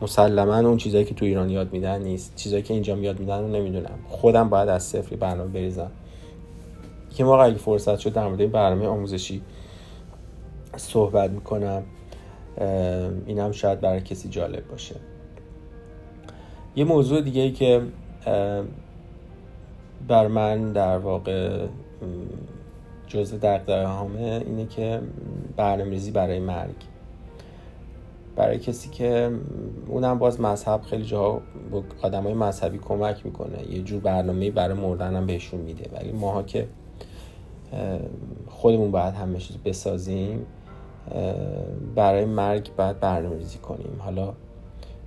مسلما 0.03 0.59
اون 0.59 0.77
چیزایی 0.77 1.05
که 1.05 1.15
تو 1.15 1.25
ایران 1.25 1.51
یاد 1.51 1.73
میدن 1.73 2.03
نیست. 2.03 2.37
چیزایی 2.37 2.63
که 2.63 2.75
اینجا 2.75 2.97
یاد 2.97 3.21
میدن 3.21 3.39
رو 3.41 3.49
نمی‌دونم. 3.49 3.99
خودم 4.09 4.49
باید 4.49 4.69
از 4.69 4.83
صفری 4.83 5.17
برنامه 5.17 5.51
بریزم. 5.51 5.91
که 7.11 7.25
موقع 7.25 7.45
اگه 7.45 7.59
فرصت 7.59 7.99
شد 7.99 8.13
در 8.13 8.29
مورد 8.29 8.53
برنامه 8.53 8.87
آموزشی 8.87 9.43
صحبت 10.77 11.31
می‌کنم. 11.31 11.83
اینم 13.27 13.53
شاید 13.53 13.81
برای 13.81 14.01
کسی 14.01 14.29
جالب 14.29 14.69
باشه. 14.69 14.95
یه 16.77 16.85
موضوع 16.85 17.21
دیگه 17.21 17.43
ای 17.43 17.53
که 17.53 17.83
بر 20.09 20.27
من 20.27 20.73
در 20.73 20.99
واقع 20.99 21.67
جزء 23.07 23.37
دقدقه 23.37 23.89
همه 23.89 24.43
اینه 24.47 24.67
که 24.67 25.01
برنامه‌ریزی 25.57 26.11
برای 26.11 26.39
مرگ. 26.39 26.75
برای 28.41 28.59
کسی 28.59 28.91
که 28.91 29.31
اونم 29.89 30.19
باز 30.19 30.41
مذهب 30.41 30.83
خیلی 30.83 31.05
جاها 31.05 31.43
آدم 32.03 32.23
های 32.23 32.35
مذهبی 32.35 32.79
کمک 32.79 33.27
می‌کنه. 33.27 33.73
یه 33.73 33.83
جور 33.83 34.01
برنامه 34.01 34.51
برای 34.51 34.75
مردن 34.75 35.17
هم 35.17 35.27
بهشون 35.27 35.61
میده. 35.61 35.91
ولی 35.93 36.13
ماها 36.13 36.43
که 36.43 36.69
خودمون 38.49 38.91
باید 38.91 39.15
همه 39.15 39.39
چیز 39.39 39.57
بسازیم 39.57 40.47
برای 41.95 42.25
مرگ 42.25 42.71
باید 42.77 43.01
برنامه 43.01 43.37
ریزی 43.37 43.59
کنیم. 43.59 43.97
حالا 43.99 44.33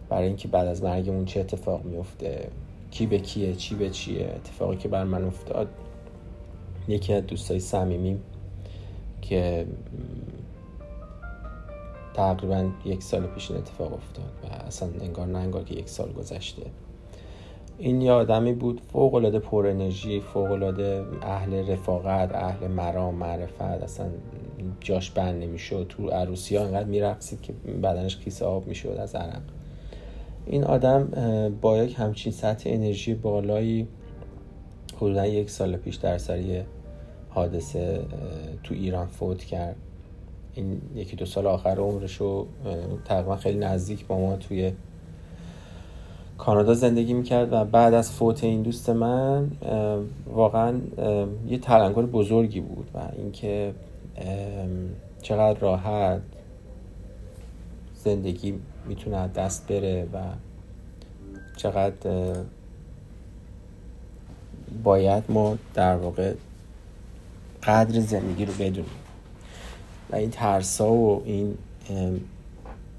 برای 0.09 0.27
اینکه 0.27 0.47
بعد 0.47 0.67
از 0.67 0.83
مرگمون 0.83 1.25
چه 1.25 1.39
اتفاق 1.39 1.85
میفته 1.85 2.47
کی 2.91 3.05
به 3.05 3.19
کیه 3.19 3.53
چی 3.53 3.75
به 3.75 3.89
چیه 3.89 4.33
اتفاقی 4.35 4.77
که 4.77 4.87
بر 4.87 5.03
من 5.03 5.23
افتاد. 5.23 5.67
یکی 6.87 7.13
از 7.13 7.27
دوستای 7.27 7.59
صمیمیم 7.59 8.21
که 9.21 9.65
تقریبا 12.13 12.69
یک 12.85 13.03
سال 13.03 13.27
پیش 13.27 13.51
این 13.51 13.59
اتفاق 13.59 13.93
افتاد 13.93 14.31
و 14.43 14.47
اصلا 14.65 14.89
انگار 15.01 15.27
نه 15.27 15.37
انگار 15.37 15.63
که 15.63 15.75
یک 15.75 15.89
سال 15.89 16.11
گذشته. 16.11 16.61
این 17.77 18.01
یه 18.01 18.11
آدمی 18.11 18.53
بود 18.53 18.81
فوق 18.91 19.13
العاده 19.13 19.39
پر 19.39 19.67
انرژی 19.67 20.19
فوق 20.19 20.51
العاده 20.51 21.05
اهل 21.21 21.71
رفاقت 21.71 22.35
اهل 22.35 22.67
مرام 22.67 23.15
معرفت 23.15 23.61
اصلا 23.61 24.07
جاش 24.79 25.11
بند 25.11 25.43
نمی‌شد. 25.43 25.85
تو 25.89 26.09
عروسی 26.09 26.55
ها 26.55 26.65
انقدر 26.65 26.87
میرقصید 26.87 27.41
که 27.41 27.53
بدنش 27.53 28.17
کیسه 28.17 28.45
آب 28.45 28.67
می‌شد 28.67 28.97
از 28.99 29.15
عرق. 29.15 29.41
این 30.45 30.63
آدم 30.63 31.07
با 31.61 31.77
یک 31.77 31.95
همچین 31.99 32.31
سطح 32.31 32.69
انرژی 32.69 33.13
بالایی 33.13 33.87
حدودا 34.97 35.25
یک 35.25 35.49
سال 35.49 35.77
پیش 35.77 35.95
در 35.95 36.17
سری 36.17 36.61
حادثه 37.29 38.05
تو 38.63 38.73
ایران 38.73 39.07
فوت 39.07 39.43
کرد. 39.43 39.75
این 40.55 40.81
یکی 40.95 41.15
دو 41.15 41.25
سال 41.25 41.47
آخر 41.47 41.75
عمرش 41.77 42.15
رو 42.15 42.47
تقریبا 43.05 43.35
خیلی 43.35 43.57
نزدیک 43.59 44.07
با 44.07 44.17
ما 44.17 44.35
توی 44.35 44.71
کانادا 46.37 46.73
زندگی 46.73 47.13
می‌کرد 47.13 47.53
و 47.53 47.65
بعد 47.65 47.93
از 47.93 48.11
فوت 48.11 48.43
این 48.43 48.61
دوست 48.61 48.89
من 48.89 49.51
واقعا 50.33 50.73
یه 51.47 51.57
تلنگر 51.57 52.01
بزرگی 52.01 52.59
بود 52.59 52.89
و 52.93 52.99
اینکه 53.17 53.73
چقدر 55.21 55.59
راحت 55.59 56.21
زندگی 57.95 58.53
می‌تونه 58.87 59.27
دست 59.27 59.67
بره 59.67 60.07
و 60.13 60.19
چقدر 61.57 62.33
باید 64.83 65.23
ما 65.29 65.57
در 65.73 65.95
واقع 65.95 66.33
قدر 67.63 67.99
زندگی 67.99 68.45
رو 68.45 68.53
بدونیم. 68.53 69.02
و 70.11 70.15
این 70.15 70.29
ترسا 70.29 70.93
و 70.93 71.23
این 71.25 71.57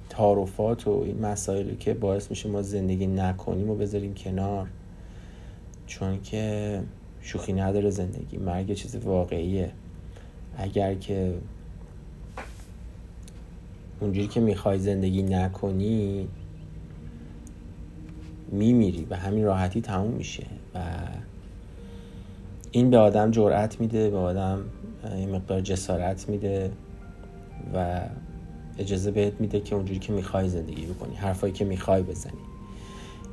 تعارفات 0.09 0.87
و 0.87 1.03
این 1.07 1.21
مسائلی 1.21 1.77
که 1.77 1.95
باعث 1.95 2.31
میشه 2.31 2.49
ما 2.49 2.63
زندگی 2.63 3.07
نکنیم 3.07 3.71
و 3.71 3.75
بذاریم 3.75 4.15
کنار. 4.15 4.69
چون 5.87 6.23
که 6.23 6.81
شوخی 7.21 7.53
نداره 7.53 7.91
زندگی 7.91 8.37
مرگ 8.37 8.73
چیز 8.73 8.97
واقعیه. 8.97 9.71
اگر 10.57 10.95
که 10.95 11.35
اونجوری 14.01 14.29
که 14.29 14.41
می‌خوای 14.41 14.79
زندگی 14.79 15.23
نکنی 15.23 16.29
میمیری 18.49 19.07
و 19.11 19.17
همین 19.17 19.45
راحتی 19.45 19.81
تموم 19.81 20.11
میشه 20.11 20.47
و 20.75 20.79
این 22.71 22.91
به 22.91 22.99
آدم 22.99 23.31
جرأت 23.31 23.81
میده 23.81 24.11
به 24.11 24.17
آدم 24.17 24.65
یه 25.19 25.27
مقدار 25.27 25.61
جسارت 25.61 26.29
میده. 26.29 26.71
و 27.75 28.01
اجازه 28.79 29.11
بهت 29.11 29.33
میده 29.41 29.61
که 29.61 29.75
اونجوری 29.75 29.99
که 29.99 30.13
می‌خوای 30.13 30.49
زندگی 30.49 30.87
بکنی 30.87 31.15
حرفایی 31.15 31.53
که 31.53 31.65
می‌خوای 31.65 32.03
بزنی. 32.03 32.33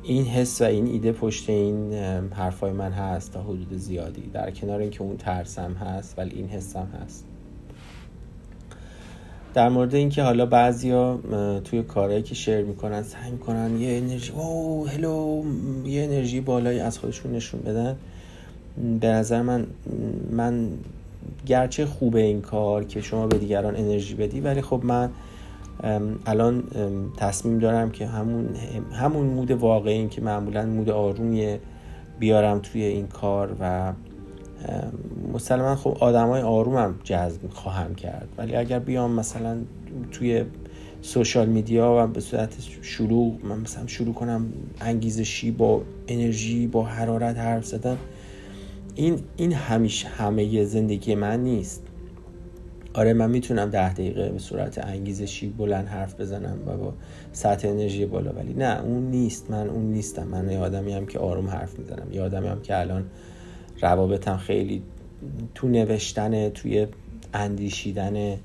این 0.03 0.25
حس 0.25 0.61
و 0.61 0.65
این 0.65 0.87
ایده 0.87 1.11
پشت 1.11 1.49
این 1.49 1.93
حرفای 2.33 2.71
من 2.71 2.91
هست 2.91 3.33
تا 3.33 3.43
حدود 3.43 3.77
زیادی. 3.77 4.29
در 4.33 4.51
کنار 4.51 4.79
اینکه 4.79 5.01
اون 5.01 5.17
ترسم 5.17 5.73
هست 5.73 6.19
ولی 6.19 6.35
این 6.35 6.47
حسم 6.47 6.87
هست. 7.03 7.25
در 9.53 9.69
مورد 9.69 9.95
اینکه 9.95 10.23
حالا 10.23 10.45
بعضیا 10.45 11.19
توی 11.63 11.83
کارهایی 11.83 12.23
که 12.23 12.35
شیر 12.35 12.61
می‌کنن 12.61 13.03
سعی 13.03 13.31
می‌کنن 13.31 13.79
یه 13.79 13.97
انرژی 13.97 14.31
او 14.31 14.87
هلو 14.87 15.43
یه 15.85 16.03
انرژی 16.03 16.41
بالایی 16.41 16.79
از 16.79 16.99
خودشون 16.99 17.31
نشون 17.31 17.61
بدن. 17.61 17.95
به 19.01 19.07
نظر 19.07 19.41
من 19.41 19.67
من 20.31 20.69
گرچه 21.45 21.85
خوبه 21.85 22.21
این 22.21 22.41
کار 22.41 22.83
که 22.83 23.01
شما 23.01 23.27
به 23.27 23.37
دیگران 23.37 23.75
انرژی 23.75 24.15
بدی 24.15 24.39
ولی 24.39 24.61
خب 24.61 24.81
من 24.83 25.09
الان 26.25 26.63
تصمیم 27.17 27.59
دارم 27.59 27.91
که 27.91 28.07
همون 28.07 28.55
همون 28.93 29.25
مود 29.25 29.51
واقعی 29.51 29.93
این 29.93 30.09
که 30.09 30.21
معمولا 30.21 30.65
مود 30.65 30.89
آرومیه 30.89 31.59
بیارم 32.19 32.59
توی 32.59 32.83
این 32.83 33.07
کار 33.07 33.55
و 33.59 33.93
مسلما 35.33 35.75
خب 35.75 35.97
آدمای 35.99 36.41
آرومم 36.41 36.95
جذب 37.03 37.49
خواهم 37.49 37.95
کرد. 37.95 38.27
ولی 38.37 38.55
اگر 38.55 38.79
بیام 38.79 39.11
مثلا 39.11 39.57
توی 40.11 40.43
سوشال 41.01 41.49
میدیا 41.49 41.97
و 41.99 42.07
به 42.07 42.19
صورت 42.19 42.55
شروع 42.81 43.37
من 43.43 43.59
مثلا 43.59 43.87
شروع 43.87 44.13
کنم 44.13 44.45
انگیزشی 44.81 45.51
با 45.51 45.81
انرژی 46.07 46.67
با 46.67 46.83
حرارت 46.83 47.37
حرف 47.37 47.65
زدن 47.65 47.97
این 48.95 49.19
این 49.37 49.53
همیشه 49.53 50.07
همه 50.07 50.63
زندگی 50.63 51.15
من 51.15 51.43
نیست. 51.43 51.83
آره 52.93 53.13
من 53.13 53.29
می‌تونم 53.29 53.69
ده 53.69 53.93
دقیقه 53.93 54.29
به 54.29 54.39
صورت 54.39 54.85
انگیزشی 54.85 55.47
بلند 55.47 55.87
حرف 55.87 56.21
بزنم 56.21 56.57
و 56.67 56.77
با 56.77 56.93
سطح 57.31 57.67
انرژی 57.69 58.05
بالا 58.05 58.31
ولی 58.33 58.53
نه 58.53 58.81
اون 58.81 59.09
نیست. 59.09 59.51
من 59.51 59.69
اون 59.69 59.91
نیستم. 59.91 60.27
من 60.27 60.51
یه 60.51 60.57
آدمی 60.57 60.93
هم 60.93 61.05
که 61.05 61.19
آروم 61.19 61.47
حرف 61.47 61.79
می‌زنم. 61.79 62.07
یه 62.11 62.21
آدمی 62.21 62.47
هم 62.47 62.61
که 62.61 62.79
الان 62.79 63.05
روابطم 63.81 64.37
خیلی 64.37 64.83
تو 65.55 65.67
نوشتن 65.67 66.49
توی 66.49 66.87
اندیشیدن 67.33 68.37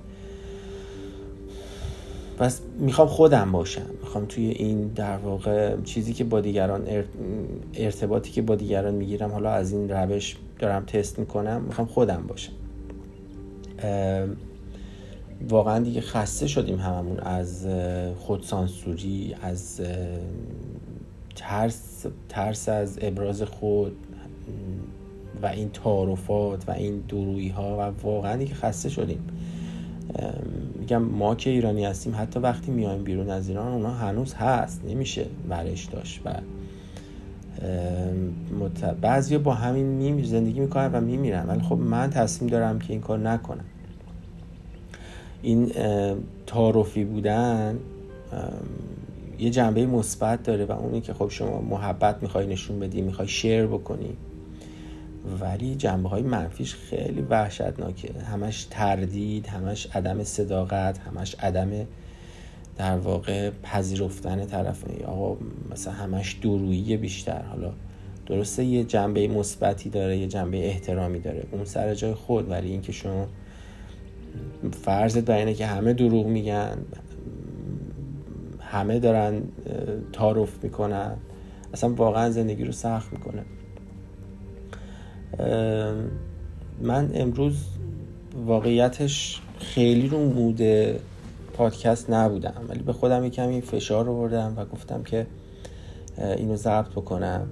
پس 2.38 2.61
می‌خوام 2.78 3.09
خودم 3.09 3.52
باشم. 3.52 3.87
می‌خوام 4.03 4.25
توی 4.25 4.46
این 4.46 4.88
در 4.88 5.16
واقع 5.16 5.81
چیزی 5.85 6.12
که 6.12 6.25
با 6.25 6.40
دیگران 6.40 6.87
ارتباطی 7.75 8.31
که 8.31 8.42
با 8.42 8.55
دیگران 8.55 8.94
می‌گیرم 8.94 9.31
حالا 9.31 9.51
از 9.51 9.72
این 9.72 9.88
روش 9.88 10.37
دارم 10.59 10.85
تست 10.85 11.18
می‌کنم 11.18 11.62
می‌خوام 11.62 11.87
خودم 11.87 12.25
باشم. 12.29 12.53
واقعا 15.49 15.79
دیگه 15.79 16.01
خسته 16.01 16.46
شدیم 16.46 16.79
هممون 16.79 17.18
از 17.18 17.66
خودسانسوری 18.18 19.35
از 19.42 19.81
ترس 21.37 22.07
ترس 22.29 22.68
از 22.68 22.99
ابراز 23.01 23.42
خود 23.42 23.96
و 25.42 25.46
این 25.46 25.70
تعارفات 25.70 26.68
و 26.68 26.72
این 26.72 26.99
درویی 27.09 27.49
ها 27.49 27.77
و 27.79 28.03
واقعا 28.03 28.37
دیگه 28.37 28.55
خسته 28.55 28.88
شدیم. 28.88 29.20
میگم 30.75 31.03
ما 31.03 31.35
که 31.35 31.51
ایرانی 31.51 31.85
هستیم 31.85 32.14
حتی 32.19 32.40
وقتی 32.40 32.71
میایم 32.71 33.05
بیرون 33.05 33.31
از 33.31 33.49
ایران 33.49 33.73
اونا 33.73 33.90
هنوز 33.90 34.35
هست 34.35 34.85
نمیشه 34.88 35.27
ورش 35.49 35.85
داشت. 35.85 36.21
و 36.25 36.31
مت... 38.61 38.85
بعضی 38.85 39.38
با 39.38 39.55
همین 39.55 39.87
میم 39.87 40.25
زندگی 40.25 40.61
می‌کنن 40.61 40.92
و 40.92 41.01
میمیرن. 41.01 41.49
ولی 41.49 41.61
خب 41.61 41.79
من 41.79 42.11
تصمیم 42.11 42.51
دارم 42.51 42.79
که 42.79 42.92
این 42.92 43.01
کار 43.03 43.19
نکنم. 43.19 43.64
این 45.42 45.73
تعارفی 46.47 47.05
بودن 47.05 47.79
یه 49.38 49.51
جنبه 49.51 49.87
مثبت 49.87 50.42
داره 50.42 50.64
و 50.64 50.73
اونی 50.73 51.01
که 51.01 51.14
خب 51.14 51.29
شما 51.29 51.61
محبت 51.61 52.23
می‌خوای 52.23 52.47
نشون 52.47 52.81
بدی 52.81 53.03
می‌خوای 53.03 53.29
شیر 53.29 53.66
بکنی. 53.66 54.16
ولی 55.40 55.74
جنبه 55.74 56.08
های 56.08 56.22
منفیش 56.22 56.74
خیلی 56.74 57.22
وحشتناکه. 57.22 58.20
همش 58.20 58.66
تردید 58.70 59.46
همش 59.46 59.88
عدم 59.94 60.24
صداقت 60.24 60.98
همش 60.98 61.36
عدم 61.40 61.70
در 62.76 62.96
واقع 62.96 63.50
پذیرفتن 63.62 64.46
طرف 64.46 64.84
آقا 65.06 65.36
مثلا 65.70 65.92
همش 65.92 66.38
دورویی 66.42 66.96
بیشتر. 66.96 67.42
حالا 67.42 67.72
درسته 68.26 68.64
یه 68.64 68.84
جنبه 68.84 69.28
مثبتی 69.28 69.90
داره 69.90 70.16
یه 70.16 70.26
جنبه 70.26 70.66
احترامی 70.66 71.20
داره. 71.20 71.44
اون 71.52 71.64
سر 71.64 71.94
جای 71.94 72.14
خود. 72.14 72.50
ولی 72.50 72.70
اینکه 72.70 72.92
شما 72.92 73.26
فرضت 74.82 75.24
بر 75.24 75.36
اینه 75.36 75.54
که 75.54 75.66
همه 75.66 75.92
دروغ 75.92 76.26
میگن 76.26 76.78
همه 78.60 78.98
دارن 78.98 79.42
تعارف 80.12 80.64
می‌کنن 80.64 81.16
اصلا 81.74 81.94
واقعا 81.94 82.30
زندگی 82.30 82.64
رو 82.64 82.72
سخت 82.72 83.12
می‌کنه. 83.12 83.42
من 86.83 87.11
امروز 87.14 87.55
واقعیتش 88.46 89.40
خیلی 89.59 90.09
رو 90.09 90.18
مود 90.18 90.61
پادکست 91.53 92.11
نبودم 92.11 92.64
ولی 92.68 92.83
به 92.83 92.92
خودم 92.92 93.25
یه 93.25 93.31
کمی 93.31 93.61
فشار 93.61 94.05
رو 94.05 94.16
بردم 94.16 94.55
و 94.57 94.64
گفتم 94.64 95.03
که 95.03 95.27
اینو 96.37 96.57
ضبط 96.57 96.90
بکنم. 96.90 97.46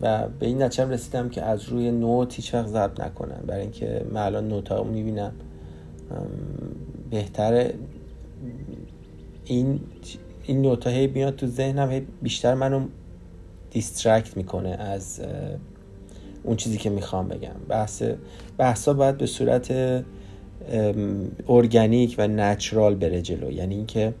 و 0.00 0.28
به 0.28 0.46
این 0.46 0.62
نتیجه 0.62 0.88
رسیدم 0.88 1.28
که 1.28 1.42
از 1.42 1.68
روی 1.68 1.90
نوت 1.90 2.34
هیچ 2.34 2.54
وقت 2.54 2.66
ضبط 2.66 3.00
نکنم. 3.00 3.44
برای 3.46 3.60
اینکه 3.60 4.04
من 4.10 4.20
الان 4.20 4.48
نوت 4.48 4.68
ها 4.68 4.84
می‌بینم 4.84 5.32
بهتره 7.10 7.74
این 9.44 9.80
این 10.46 10.62
note 10.62 10.86
هی 10.86 11.06
بیاد 11.06 11.36
تو 11.36 11.46
ذهنم 11.46 12.00
بیشتر 12.22 12.54
منو 12.54 12.86
distract 13.70 14.36
می‌کنه 14.36 14.68
از 14.68 15.20
اون 16.42 16.56
چیزی 16.56 16.78
که 16.78 16.90
می‌خوام 16.90 17.28
بگم. 17.28 17.54
بحث 17.68 18.02
بحثا 18.58 18.92
باید 18.92 19.18
به 19.18 19.26
صورت 19.26 19.74
ارگانیک 21.48 22.14
و 22.18 22.28
natural 22.28 22.94
بره 22.94 23.22
جلو. 23.22 23.52
یعنی 23.52 23.74
اینکه 23.74 24.14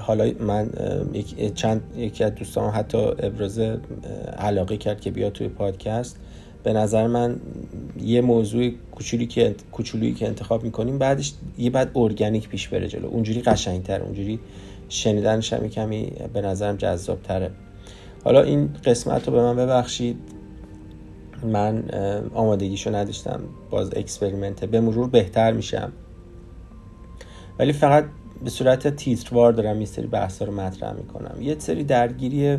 حالا 0.00 0.32
من 0.40 0.70
چند 1.54 1.82
یکی 1.96 2.24
از 2.24 2.34
دوستان 2.34 2.70
حتی 2.70 2.98
ابراز 2.98 3.58
علاقه 4.38 4.76
کرد 4.76 5.00
که 5.00 5.10
بیا 5.10 5.30
توی 5.30 5.48
پادکست. 5.48 6.16
به 6.62 6.72
نظر 6.72 7.06
من 7.06 7.36
یه 8.02 8.20
موضوع 8.20 8.70
کوچولی 8.92 9.26
که 9.26 9.54
کوچولویی 9.72 10.14
که 10.14 10.26
انتخاب 10.26 10.64
می‌کنیم 10.64 10.98
بعدش 10.98 11.32
یه 11.58 11.70
بعد 11.70 11.90
ارگانیک 11.94 12.48
پیش 12.48 12.68
بره 12.68 12.88
جلو. 12.88 13.08
اونجوری 13.08 13.42
قشنگتر 13.42 14.02
اونجوری 14.02 14.40
شنیدنش 14.88 15.52
هم 15.52 15.68
کمی 15.68 16.12
به 16.32 16.40
نظرم 16.40 16.76
جذاب 16.76 17.22
تره 17.22 17.50
حالا 18.24 18.42
این 18.42 18.70
قسمت 18.84 19.28
رو 19.28 19.34
به 19.34 19.42
من 19.42 19.56
ببخشید. 19.56 20.16
من 21.44 21.84
آمادگیشو 22.34 22.94
نداشتم. 22.94 23.40
باز 23.70 23.90
اکسپریمنته. 23.96 24.66
به 24.66 24.80
مرور 24.80 25.08
بهتر 25.08 25.52
میشم. 25.52 25.92
ولی 27.58 27.72
فقط 27.72 28.04
به 28.44 28.50
صورت 28.50 28.96
تیتروار 28.96 29.52
دارم 29.52 29.80
یه 29.80 29.86
سری 29.86 30.06
بحثا 30.06 30.44
رو 30.44 30.52
مطرح 30.52 30.92
می‌کنم. 30.92 31.42
یه 31.42 31.56
سری 31.58 31.84
درگیری 31.84 32.58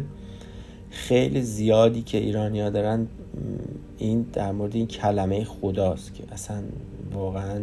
خیلی 0.89 1.41
زیادی 1.41 2.01
که 2.01 2.17
ایرانیا 2.17 2.69
دارن 2.69 3.07
این 3.97 4.21
در 4.33 4.51
مورد 4.51 4.75
این 4.75 4.87
کلمه 4.87 5.43
خداست 5.43 6.13
که 6.13 6.23
اصلا 6.31 6.63
واقعا 7.13 7.59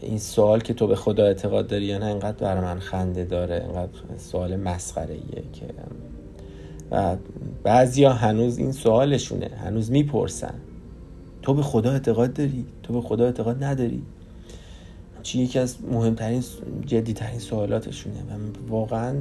این 0.00 0.18
سوال 0.18 0.60
که 0.60 0.74
تو 0.74 0.86
به 0.86 0.96
خدا 0.96 1.24
اعتقاد 1.24 1.66
داری 1.66 1.84
یا 1.84 1.98
نه 1.98 2.06
اینقدر 2.06 2.36
برای 2.44 2.60
من 2.60 2.78
خنده 2.78 3.24
داره. 3.24 3.62
اینقدر 3.64 3.90
سوال 4.16 4.56
مسخره 4.56 5.14
ایه 5.14 5.42
که 5.52 5.66
و 6.90 7.16
بعضیا 7.62 8.12
هنوز 8.12 8.58
این 8.58 8.72
سوالشونه 8.72 9.50
هنوز 9.64 9.90
می‌پرسن. 9.90 10.54
تو 11.42 11.54
به 11.54 11.62
خدا 11.62 11.92
اعتقاد 11.92 12.32
داری؟ 12.32 12.66
تو 12.82 12.92
به 12.92 13.00
خدا 13.00 13.24
اعتقاد 13.24 13.64
نداری؟ 13.64 14.02
چی 15.22 15.38
یکی 15.38 15.58
از 15.58 15.76
مهمترین 15.92 16.42
جدیترین 16.86 17.38
سوالاتشونه. 17.38 18.16
و 18.16 18.68
واقعا 18.70 19.14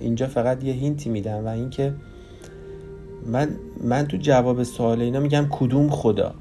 اینجا 0.00 0.26
فقط 0.26 0.64
یه 0.64 0.72
هینتی 0.72 1.10
میدم 1.10 1.44
و 1.44 1.48
اینکه 1.48 1.94
من 3.26 3.48
من 3.84 4.06
تو 4.06 4.16
جواب 4.16 4.62
سوال 4.62 5.00
اینا 5.00 5.20
میگم 5.20 5.46
کدوم 5.50 5.90
خدا؟ 5.90 6.34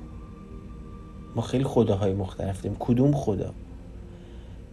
ما 1.35 1.41
خیلی 1.41 1.63
خداهای 1.63 2.13
مختلف 2.13 2.61
داریم 2.61 2.77
کدوم 2.79 3.11
خدا؟ 3.11 3.53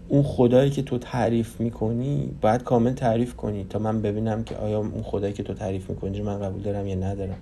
اون 0.09 0.23
خدایی 0.23 0.71
که 0.71 0.83
تو 0.83 0.99
تعریف 0.99 1.61
می‌کنی 1.61 2.31
باید 2.41 2.63
کامل 2.63 2.93
تعریف 2.93 3.35
کنی 3.35 3.67
تا 3.71 3.79
من 3.79 4.03
ببینم 4.03 4.45
که 4.45 4.57
آیا 4.57 4.79
اون 4.79 5.03
خدایی 5.03 5.33
که 5.33 5.43
تو 5.43 5.55
تعریف 5.55 5.91
می‌کنی 5.91 6.23
من 6.23 6.41
قبول 6.41 6.63
دارم 6.63 6.87
یا 6.87 6.95
ندارم. 6.95 7.39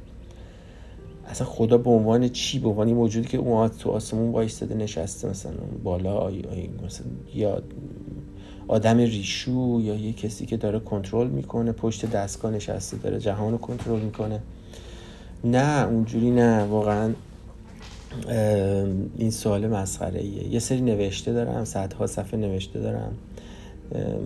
اصلا 1.29 1.46
خدا 1.46 1.79
به 1.79 1.90
عنوان 1.90 2.29
چی؟ 2.29 2.59
به 2.59 2.68
عنوان 2.68 2.92
موجودی 2.92 3.29
که 3.29 3.38
اون 3.38 3.68
تو 3.68 3.90
آسمون 3.90 4.33
وایستاده 4.33 4.75
نشسته 4.75 5.29
مثلا 5.29 5.53
بالا 5.85 6.16
آی 6.16 6.42
مثلا 6.87 7.07
یا 7.35 7.62
آدم 8.68 8.96
ریشو 8.96 9.81
یا 9.81 9.94
یه 9.94 10.12
کسی 10.12 10.46
که 10.46 10.57
داره 10.57 10.79
کنترل 10.79 11.27
می‌کنه 11.27 11.72
پشت 11.72 12.11
دستگاه 12.11 12.53
نشسته 12.53 12.96
داره 12.96 13.18
جهان 13.18 13.53
رو 13.53 13.59
کنترل 13.59 14.01
می‌کنه. 14.01 14.40
نه 15.44 15.87
اونجوری 15.87 16.31
نه. 16.31 16.64
واقعا 16.64 17.12
این 19.16 19.31
سوال 19.31 19.66
مسخره 19.66 20.20
ایه 20.20 20.48
یه 20.48 20.59
سری 20.59 20.81
نوشته 20.81 21.33
دارم 21.33 21.64
صدها 21.64 22.07
صفحه 22.07 22.40
نوشته 22.40 22.81
دارم. 22.81 23.12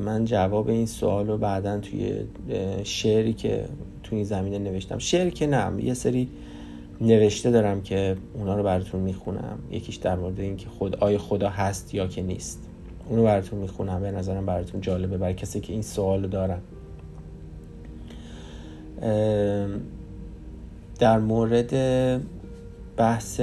من 0.05 0.25
جواب 0.25 0.69
این 0.69 0.87
سوال 0.87 1.27
رو 1.27 1.39
بعدا 1.39 1.79
توی 1.79 2.13
شعری 2.85 3.33
که 3.33 3.65
توی 4.03 4.17
این 4.17 4.25
زمینه 4.25 4.59
نوشتم. 4.59 4.99
شعر 4.99 5.31
که 5.31 5.47
نه 5.47 5.85
یه 5.85 5.95
سری 5.95 6.29
نوشته 7.01 7.51
دارم 7.51 7.83
که 7.83 8.17
اونا 8.35 8.57
رو 8.57 8.63
براتون 8.63 9.01
می‌خونم. 9.01 9.59
یکیش 9.71 9.97
در 9.97 10.17
مورد 10.17 10.41
اینکه 10.41 10.69
خود 10.69 10.97
آیا 10.97 11.19
خدا 11.19 11.49
هست 11.49 11.95
یا 11.95 12.07
که 12.07 12.23
نیست. 12.23 12.63
اونو 13.09 13.25
براتون 13.25 13.59
می‌خونم. 13.59 14.01
به 14.01 14.11
نظرم 14.11 14.47
براتون 14.47 14.81
جالبه. 14.81 15.19
برای 15.19 15.35
کسی 15.35 15.61
که 15.61 15.73
این 15.73 15.83
سوال 15.83 16.23
رو 16.23 16.29
دارم 16.29 16.63
در 20.99 21.19
مورد 21.19 21.73
بحث 22.97 23.41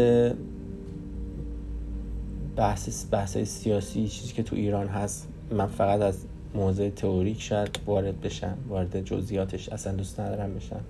بحث 2.55 3.05
بحث 3.11 3.37
سیاسی 3.37 4.07
چیزی 4.07 4.33
که 4.33 4.43
تو 4.43 4.55
ایران 4.55 4.87
هست. 4.87 5.27
من 5.51 5.67
فقط 5.67 6.01
از 6.01 6.17
موضوع 6.55 6.89
تئوریک 6.89 7.41
شاید 7.41 7.79
وارد 7.85 8.21
بشم 8.21 8.57
وارد 8.69 9.01
جزئیاتش 9.01 9.69
اصلا 9.69 9.93
دوست 9.93 10.19
ندارم 10.19 10.53
بشم. 10.53 10.81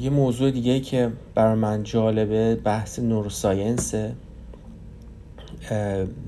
یه 0.00 0.10
موضوع 0.10 0.50
دیگه 0.50 0.80
که 0.80 1.12
برای 1.34 1.54
من 1.54 1.82
جالبه 1.82 2.54
بحث 2.54 2.98
نوروساینس 2.98 3.94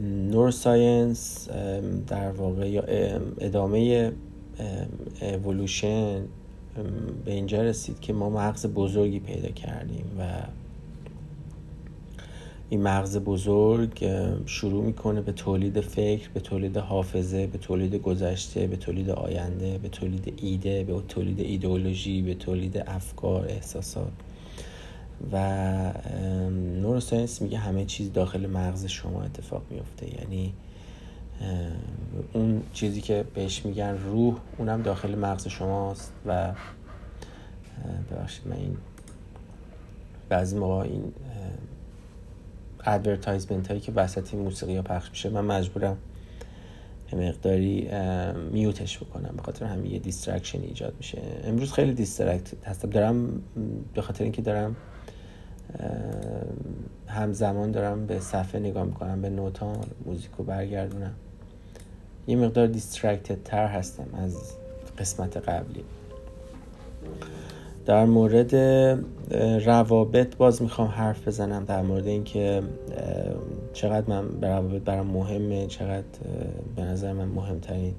نوروساینس 0.03 1.49
در 2.07 2.31
واقع 2.31 2.71
یا 2.71 2.85
ادامه 3.41 4.13
اولوشن 5.21 6.23
به 7.25 7.33
اینجا 7.33 7.63
رسید 7.63 8.01
که 8.01 8.13
ما 8.13 8.31
مغز 8.31 8.67
بزرگی 8.67 9.21
پیدا 9.21 9.49
کردیم 9.49 10.05
و 10.19 10.23
این 12.69 12.83
مغز 12.83 13.17
بزرگ 13.17 14.11
شروع 14.47 14.85
می‌کنه 14.85 15.21
به 15.21 15.33
تولید 15.33 15.81
فکر 15.81 16.29
به 16.35 16.41
تولید 16.41 16.77
حافظه 16.77 17.47
به 17.47 17.59
تولید 17.59 17.95
گذشته 17.95 18.67
به 18.67 18.77
تولید 18.77 19.11
آینده 19.11 19.79
به 19.79 19.89
تولید 19.89 20.35
ایده 20.43 20.85
به 20.85 21.01
تولید 21.09 21.41
ایدئولوژی 21.41 22.23
به 22.23 22.35
تولید 22.35 22.79
افکار 22.87 23.47
احساسات. 23.49 24.13
و 25.33 25.93
neuroscience 26.83 27.43
میگه 27.43 27.59
همه 27.59 27.85
چیز 27.85 28.13
داخل 28.13 28.47
مغز 28.47 28.87
شما 28.87 29.23
اتفاق 29.23 29.63
میفته 29.71 30.21
یعنی 30.21 30.53
اون 32.33 32.63
چیزی 32.73 33.01
که 33.01 33.25
بهش 33.35 33.67
میگن 33.67 33.99
روح 33.99 34.39
اونم 34.59 34.83
داخل 34.83 35.15
مغز 35.15 35.49
شماست 35.49 36.13
و 36.27 36.53
ببخشید 38.11 38.49
من 38.49 38.57
این 38.57 38.77
بعضی 40.29 40.59
موقع 40.59 40.75
این 40.75 41.13
advertisement 42.85 43.69
هایی 43.69 43.81
که 43.81 43.93
وسط 43.93 44.35
موسیقی 44.35 44.77
ها 44.77 44.83
پخش 44.83 45.11
میشه 45.11 45.29
من 45.31 45.45
مجبورم 45.45 45.97
مقداری 47.13 47.89
mute 48.53 48.84
ش 48.84 48.99
بکنم. 48.99 49.35
به 49.37 49.43
خاطر 49.43 49.67
همین 49.67 49.93
یه 49.93 49.99
distraction 49.99 50.63
ایجاد 50.63 50.95
میشه. 50.97 51.23
امروز 51.45 51.73
خیلی 51.73 51.95
distract 51.95 52.67
هستم. 52.67 52.91
دارم 52.91 53.43
به 53.95 54.03
خاطر 54.03 54.25
اینکه 54.25 54.43
دارم 54.43 54.77
همزمان 57.07 57.71
دارم 57.71 58.07
به 58.07 58.21
صفحه 58.21 58.61
نگاه 58.61 58.85
می‌کنم 58.85 59.23
به 59.23 59.31
نوتان 59.31 59.77
موزیکو 60.07 60.43
برگردونم. 60.43 61.15
یه 62.27 62.37
مقدار 62.37 62.67
دیسترکتد 62.67 63.43
تر 63.43 63.67
هستم 63.67 64.07
از 64.15 64.53
قسمت 64.99 65.37
قبلی. 65.37 65.85
در 67.87 68.05
مورد 68.05 68.55
روابط 69.65 70.37
باز 70.37 70.63
می‌خوام 70.63 70.89
حرف 70.89 71.29
بزنم 71.29 71.65
در 71.65 71.83
مورد 71.83 72.07
اینکه 72.07 72.63
چقدر 73.73 74.11
من 74.11 74.29
به 74.29 74.49
روابط 74.49 74.83
برام 74.83 75.07
مهمه 75.07 75.67
چقدر 75.67 76.05
به 76.77 76.83
نظر 76.83 77.13
من 77.13 77.29
مهمترین 77.29 77.95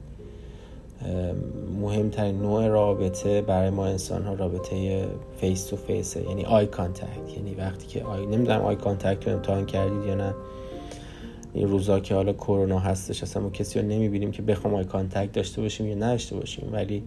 مهمترین 1.81 2.41
نوع 2.41 2.67
رابطه 2.67 3.41
برای 3.41 3.69
ما 3.69 3.85
انسان 3.85 4.23
ها 4.23 4.33
رابطه 4.33 5.07
face 5.37 5.65
to 5.65 5.75
face 5.75 6.15
یعنی 6.15 6.45
eye 6.45 6.65
contact 6.65 7.37
یعنی 7.37 7.55
وقتی 7.55 7.87
که 7.87 8.03
eye 8.03 8.25
نمی‌دونم 8.25 8.61
eye 8.61 8.75
contact 8.75 9.27
رو 9.27 9.33
امتحان 9.33 9.65
کردید 9.65 10.05
یا 10.05 10.15
نه. 10.15 10.33
این 11.53 11.67
روزا 11.67 11.99
که 11.99 12.15
حالا 12.15 12.33
کرونا 12.33 12.79
هستش 12.79 13.23
اصلا 13.23 13.43
ما 13.43 13.49
کسی 13.49 13.79
رو 13.79 13.85
نمی‌بینیم 13.85 14.31
که 14.31 14.41
بخوام 14.41 14.75
eye 14.75 14.83
contact 14.83 15.31
داشته 15.31 15.61
باشیم 15.61 15.87
یا 15.87 15.95
نداشته 15.95 16.35
باشیم. 16.35 16.69
ولی 16.71 17.03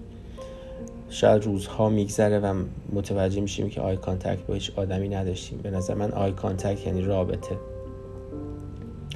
شاید 1.11 1.45
روزها 1.45 1.89
میگذره 1.89 2.39
و 2.39 2.55
متوجه 2.93 3.41
میشیم 3.41 3.69
که 3.69 3.81
eye 3.81 3.97
contact 3.97 4.47
با 4.47 4.55
هیچ 4.55 4.73
آدمی 4.77 5.09
نداشتیم. 5.09 5.59
به 5.63 5.71
نظر 5.71 5.95
من 5.95 6.13
eye 6.13 6.33
contact 6.33 6.87
یعنی 6.87 7.03
رابطه. 7.03 7.57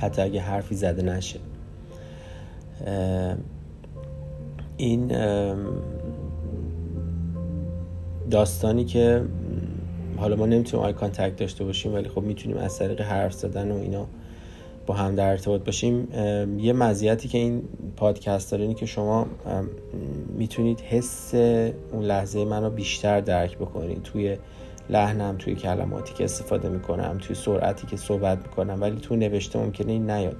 حتی 0.00 0.22
اگه 0.22 0.40
حرفی 0.40 0.74
زده 0.74 1.02
نشه. 1.02 1.38
این 4.76 5.12
داستانی 8.30 8.84
که 8.84 9.22
حالا 10.16 10.36
ما 10.36 10.46
نمی‌تونیم 10.46 10.86
eye 10.86 10.92
contact 10.92 11.36
داشته 11.36 11.64
باشیم 11.64 11.94
ولی 11.94 12.08
خب 12.08 12.22
می‌تونیم 12.22 12.56
از 12.56 12.78
طریق 12.78 13.00
حرف 13.00 13.32
زدن 13.32 13.70
و 13.70 13.76
اینا 13.76 14.06
با 14.86 14.94
هم 14.94 15.14
در 15.14 15.30
ارتباط 15.30 15.64
باشیم. 15.64 16.08
یه 16.58 16.72
مزیتی 16.72 17.28
که 17.28 17.38
این 17.38 17.62
پادکست 17.96 18.50
داره 18.50 18.62
اینه 18.62 18.74
که 18.74 18.86
شما 18.86 19.26
می‌تونید 20.38 20.80
حس 20.80 21.34
اون 21.34 22.04
لحظه 22.04 22.44
منو 22.44 22.70
بیشتر 22.70 23.20
درک 23.20 23.58
بکنید. 23.58 24.02
توی 24.02 24.36
لحنم 24.90 25.36
توی 25.38 25.54
کلماتی 25.54 26.14
که 26.14 26.24
استفاده 26.24 26.68
می‌کنم 26.68 27.18
توی 27.20 27.36
سرعتی 27.36 27.86
که 27.86 27.96
صحبت 27.96 28.38
می‌کنم 28.38 28.78
ولی 28.80 28.96
توی 28.96 29.16
نوشته 29.16 29.58
ممکنه 29.58 29.92
این 29.92 30.10
نیاد. 30.10 30.36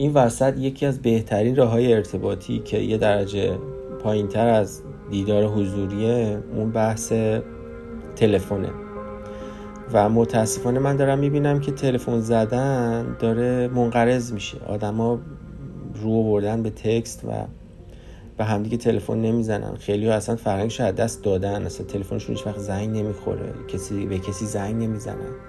این 0.00 0.12
وسط 0.12 0.58
یکی 0.58 0.86
از 0.86 1.02
بهترین 1.02 1.56
راه 1.56 1.70
های 1.70 1.94
ارتباطی 1.94 2.58
که 2.58 2.78
یه 2.78 2.98
درجه 2.98 3.58
پایین 4.02 4.28
تر 4.28 4.48
از 4.48 4.82
دیدار 5.10 5.44
حضوریه 5.44 6.38
اون 6.54 6.70
بحث 6.70 7.12
تلفنه. 8.16 8.68
و 9.92 10.08
متاسفانه 10.08 10.78
من 10.78 10.96
دارم 10.96 11.18
می‌بینم 11.18 11.60
که 11.60 11.72
تلفن 11.72 12.20
زدن 12.20 13.16
داره 13.18 13.68
منقرض 13.68 14.32
میشه. 14.32 14.58
آدما 14.66 15.18
رو 16.02 16.22
بردن 16.22 16.62
به 16.62 16.70
تکست 16.70 17.24
و 17.24 17.28
به 18.36 18.44
همدیگه 18.44 18.76
تلفن 18.76 19.18
نمی‌زنن. 19.18 19.74
خیلی 19.76 20.08
ها 20.08 20.14
اصلا 20.14 20.36
فرهنگش 20.36 20.80
از 20.80 20.94
دست 20.94 21.24
دادن. 21.24 21.62
اصلا 21.62 21.86
تلفنشون 21.86 22.36
هیچ 22.36 22.46
وقت 22.46 22.58
زنگ 22.58 22.98
نمی‌خوره. 22.98 23.52
کسی 23.68 24.06
به 24.06 24.18
کسی 24.18 24.46
زنگ 24.46 24.82
نمی‌زنن. 24.82 25.47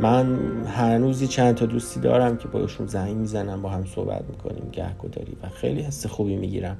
من 0.00 0.38
هنوزی 0.66 1.26
چند 1.26 1.54
تا 1.54 1.66
دوستی 1.66 2.00
دارم 2.00 2.36
که 2.36 2.48
باشون 2.48 2.86
زنگ 2.86 3.16
می‌زنم 3.16 3.62
با 3.62 3.68
هم 3.68 3.84
صحبت 3.84 4.24
می‌کنیم 4.28 4.68
گهگداری 4.72 5.36
و 5.42 5.48
خیلی 5.48 5.82
حس 5.82 6.06
خوبی 6.06 6.36
می‌گیرم. 6.36 6.76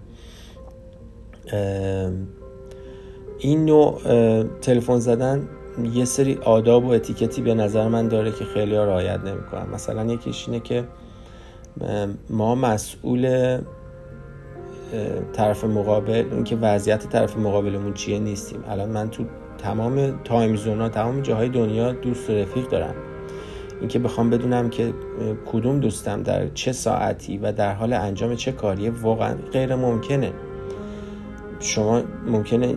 این 3.38 3.64
نوع 3.64 4.00
تلفن 4.60 4.98
زدن 4.98 5.48
یه 5.92 6.04
سری 6.04 6.38
آداب 6.44 6.84
و 6.84 6.90
اتیکتی 6.90 7.42
به 7.42 7.54
نظر 7.54 7.88
من 7.88 8.08
داره 8.08 8.32
که 8.32 8.44
خیلی 8.44 8.76
ها 8.76 8.84
رعایت 8.84 9.20
نمی‌کنن. 9.20 9.68
مثلا 9.74 10.04
یکیش 10.12 10.48
اینه 10.48 10.60
که 10.60 10.84
ما 12.30 12.54
مسئول 12.54 13.58
طرف 15.32 15.64
مقابل 15.64 16.24
اون 16.32 16.44
که 16.44 16.56
وضعیت 16.56 17.06
طرف 17.08 17.36
مقابلمون 17.36 17.94
چیه 17.94 18.18
نیستیم. 18.18 18.64
الان 18.68 18.88
من 18.88 19.10
تو 19.10 19.24
تمام 19.58 20.20
تایم 20.24 20.56
زونا 20.56 20.88
تمام 20.88 21.20
جاهای 21.20 21.48
دنیا 21.48 21.92
دوست 21.92 22.30
و 22.30 22.32
رفیق 22.32 22.68
دارم. 22.68 22.94
اینکه 23.80 23.98
بخوام 23.98 24.30
بدونم 24.30 24.70
که 24.70 24.92
کدوم 25.52 25.80
دوستم 25.80 26.22
در 26.22 26.48
چه 26.48 26.72
ساعتی 26.72 27.38
و 27.38 27.52
در 27.52 27.72
حال 27.72 27.92
انجام 27.92 28.34
چه 28.34 28.52
کاریه 28.52 28.90
واقعا 28.90 29.34
غیر 29.52 29.74
ممکنه. 29.74 30.32
شما 31.60 32.02
ممکنه 32.26 32.76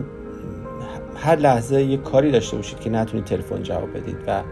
هر 1.16 1.36
لحظه 1.36 1.82
یه 1.82 1.96
کاری 1.96 2.30
داشته 2.30 2.56
باشید 2.56 2.80
که 2.80 2.90
نتونید 2.90 3.24
تلفن 3.24 3.62
جواب 3.62 3.96
بدید 3.96 4.16
و 4.26 4.42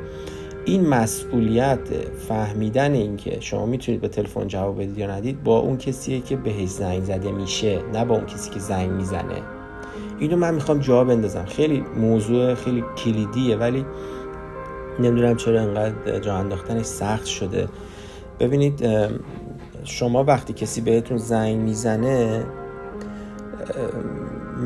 این 0.65 0.89
مسئولیت 0.89 1.89
فهمیدن 2.29 2.93
اینکه 2.93 3.41
شما 3.41 3.67
می‌تونید 3.67 4.01
به 4.01 4.09
تلفن 4.09 4.47
جواب 4.47 4.83
بدید 4.83 4.99
یا 4.99 5.07
ندید 5.07 5.45
با 5.45 5.59
اون 5.59 5.79
کسیه 5.79 6.21
که 6.21 6.37
بهش 6.37 6.69
زنگ 6.69 7.05
زده 7.05 7.33
میشه 7.33 7.81
نه 7.93 8.05
با 8.05 8.15
اون 8.15 8.27
کسی 8.27 8.51
که 8.51 8.59
زنگ 8.59 8.91
می‌زنه. 8.91 9.43
اینو 10.19 10.37
من 10.37 10.55
می‌خوام 10.55 10.79
جواب 10.79 11.09
بندازم. 11.09 11.45
خیلی 11.45 11.85
موضوع 11.97 12.55
خیلی 12.55 12.85
کلیدیه 13.05 13.57
ولی 13.57 13.85
نمی‌دونم 14.99 15.37
چرا 15.37 15.61
انقدر 15.61 16.19
جا 16.19 16.35
انداختنش 16.35 16.85
سخت 16.87 17.27
شده. 17.27 17.69
ببینید 18.41 18.87
شما 19.85 20.25
وقتی 20.25 20.53
کسی 20.53 20.81
بهتون 20.81 21.19
زنگ 21.19 21.57
می‌زنه 21.57 22.45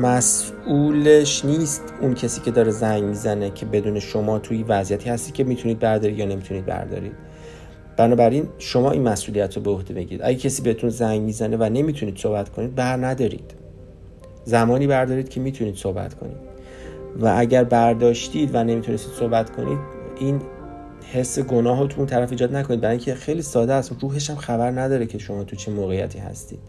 مسئولش 0.01 1.45
نیست 1.45 1.83
اون 2.01 2.13
کسی 2.13 2.41
که 2.41 2.51
داره 2.51 2.71
زنگ 2.71 3.03
می‌زنه 3.03 3.49
که 3.49 3.65
بدون 3.65 3.99
شما 3.99 4.39
توی 4.39 4.63
وضعیتی 4.63 5.09
هستی 5.09 5.31
که 5.31 5.43
می‌تونید 5.43 5.79
بردارید 5.79 6.19
یا 6.19 6.25
نمی‌تونید 6.25 6.65
بردارید. 6.65 7.13
بنابراین 7.97 8.47
شما 8.57 8.91
این 8.91 9.03
مسئولیت 9.03 9.55
رو 9.55 9.63
به 9.63 9.71
عهده 9.71 9.93
بگیرید. 9.93 10.21
اگه 10.23 10.37
کسی 10.37 10.61
بهتون 10.61 10.89
زنگ 10.89 11.21
می‌زنه 11.21 11.57
و 11.57 11.63
نمی‌تونید 11.63 12.17
صحبت 12.17 12.49
کنید 12.49 12.75
بر 12.75 13.05
ندارید. 13.05 13.53
زمانی 14.45 14.87
بردارید 14.87 15.29
که 15.29 15.39
می‌تونید 15.39 15.75
صحبت 15.75 16.13
کنید. 16.13 16.37
و 17.19 17.33
اگر 17.37 17.63
برداشتید 17.63 18.55
و 18.55 18.63
نمی‌تونستید 18.63 19.13
صحبت 19.13 19.55
کنید 19.55 20.02
این 20.23 20.41
حس 21.13 21.39
گناه 21.39 21.79
رو 21.79 21.87
تو 21.87 21.97
اون 21.97 22.07
طرف 22.07 22.31
ایجاد 22.31 22.55
نکنید. 22.55 22.81
برای 22.81 22.95
اینکه 22.95 23.15
خیلی 23.15 23.41
ساده 23.41 23.73
است. 23.73 23.95
روحش 24.01 24.29
هم 24.29 24.35
خبر 24.35 24.71
نداره 24.71 25.05
که 25.05 25.17
شما 25.17 25.43
تو 25.43 25.55
چه 25.55 25.71
موقعیتی 25.71 26.19
هستید. 26.19 26.59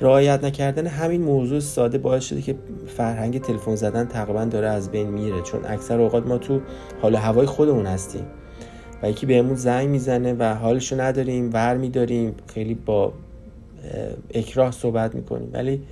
رعایت 0.00 0.44
نکردن 0.44 0.86
همین 0.86 1.22
موضوع 1.22 1.60
ساده 1.60 1.98
باعث 1.98 2.24
شده 2.24 2.42
که 2.42 2.54
فرهنگ 2.86 3.40
تلفن 3.40 3.74
زدن 3.74 4.06
تقریبا 4.06 4.44
داره 4.44 4.68
از 4.68 4.90
بین 4.90 5.08
میره. 5.08 5.42
چون 5.42 5.60
اکثر 5.64 6.00
اوقات 6.00 6.26
ما 6.26 6.38
تو 6.38 6.60
حال 7.02 7.14
هوای 7.14 7.46
خودمون 7.46 7.86
هستیم. 7.86 8.26
و 9.02 9.10
یکی 9.10 9.26
بهمون 9.26 9.54
زنگ 9.54 9.88
می‌زنه 9.88 10.32
و 10.32 10.54
حالشو 10.54 11.00
نداریم 11.00 11.50
ور 11.52 11.76
میداریم. 11.76 12.34
خیلی 12.46 12.74
با 12.74 13.12
اکراه 14.34 14.70
صحبت 14.70 15.14
می‌کنیم. 15.14 15.50
ولی 15.52 15.82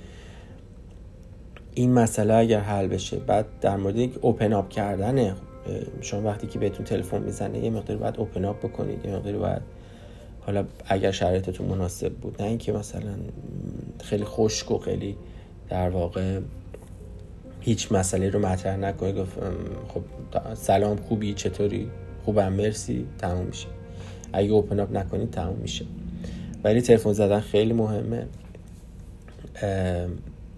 این 1.73 1.93
مسئله 1.93 2.33
اگر 2.33 2.59
حل 2.59 2.87
بشه 2.87 3.17
بعد 3.17 3.45
در 3.61 3.77
مورد 3.77 3.95
یک 3.95 4.11
اوپن 4.21 4.53
اپ 4.53 4.69
کردن 4.69 5.35
شما 6.01 6.21
وقتی 6.21 6.47
که 6.47 6.59
بهتون 6.59 6.85
تلفن 6.85 7.21
می‌زنه 7.21 7.59
یه 7.59 7.69
مقداری 7.69 7.99
باید 7.99 8.17
اوپن 8.17 8.45
اپ 8.45 8.59
بکنید 8.59 9.05
یه 9.05 9.15
مقداری 9.15 9.37
باید 9.37 9.61
حالا 10.41 10.65
اگر 10.85 11.11
شرایطتون 11.11 11.67
مناسب 11.67 12.13
بود 12.13 12.41
نه 12.41 12.47
اینکه 12.47 12.71
مثلا 12.71 13.15
خیلی 14.03 14.25
خشک 14.25 14.71
و 14.71 14.77
خیلی 14.77 15.17
در 15.69 15.89
واقع 15.89 16.39
هیچ 17.61 17.91
مسئله 17.91 18.29
رو 18.29 18.39
مطرح 18.39 18.77
نکنید 18.77 19.15
گفت 19.15 19.37
خب 19.87 20.01
سلام 20.53 20.97
خوبی؟ 20.97 21.33
چطوری؟ 21.33 21.89
خوبم؟ 22.25 22.53
مرسی 22.53 23.05
تموم 23.17 23.45
میشه. 23.45 23.67
اگه 24.33 24.51
اوپن 24.51 24.79
اپ 24.79 24.91
نکنید 24.97 25.31
تموم 25.31 25.57
میشه. 25.61 25.85
ولی 26.63 26.81
تلفن 26.81 27.13
زدن 27.13 27.39
خیلی 27.39 27.73
مهمه. 27.73 28.27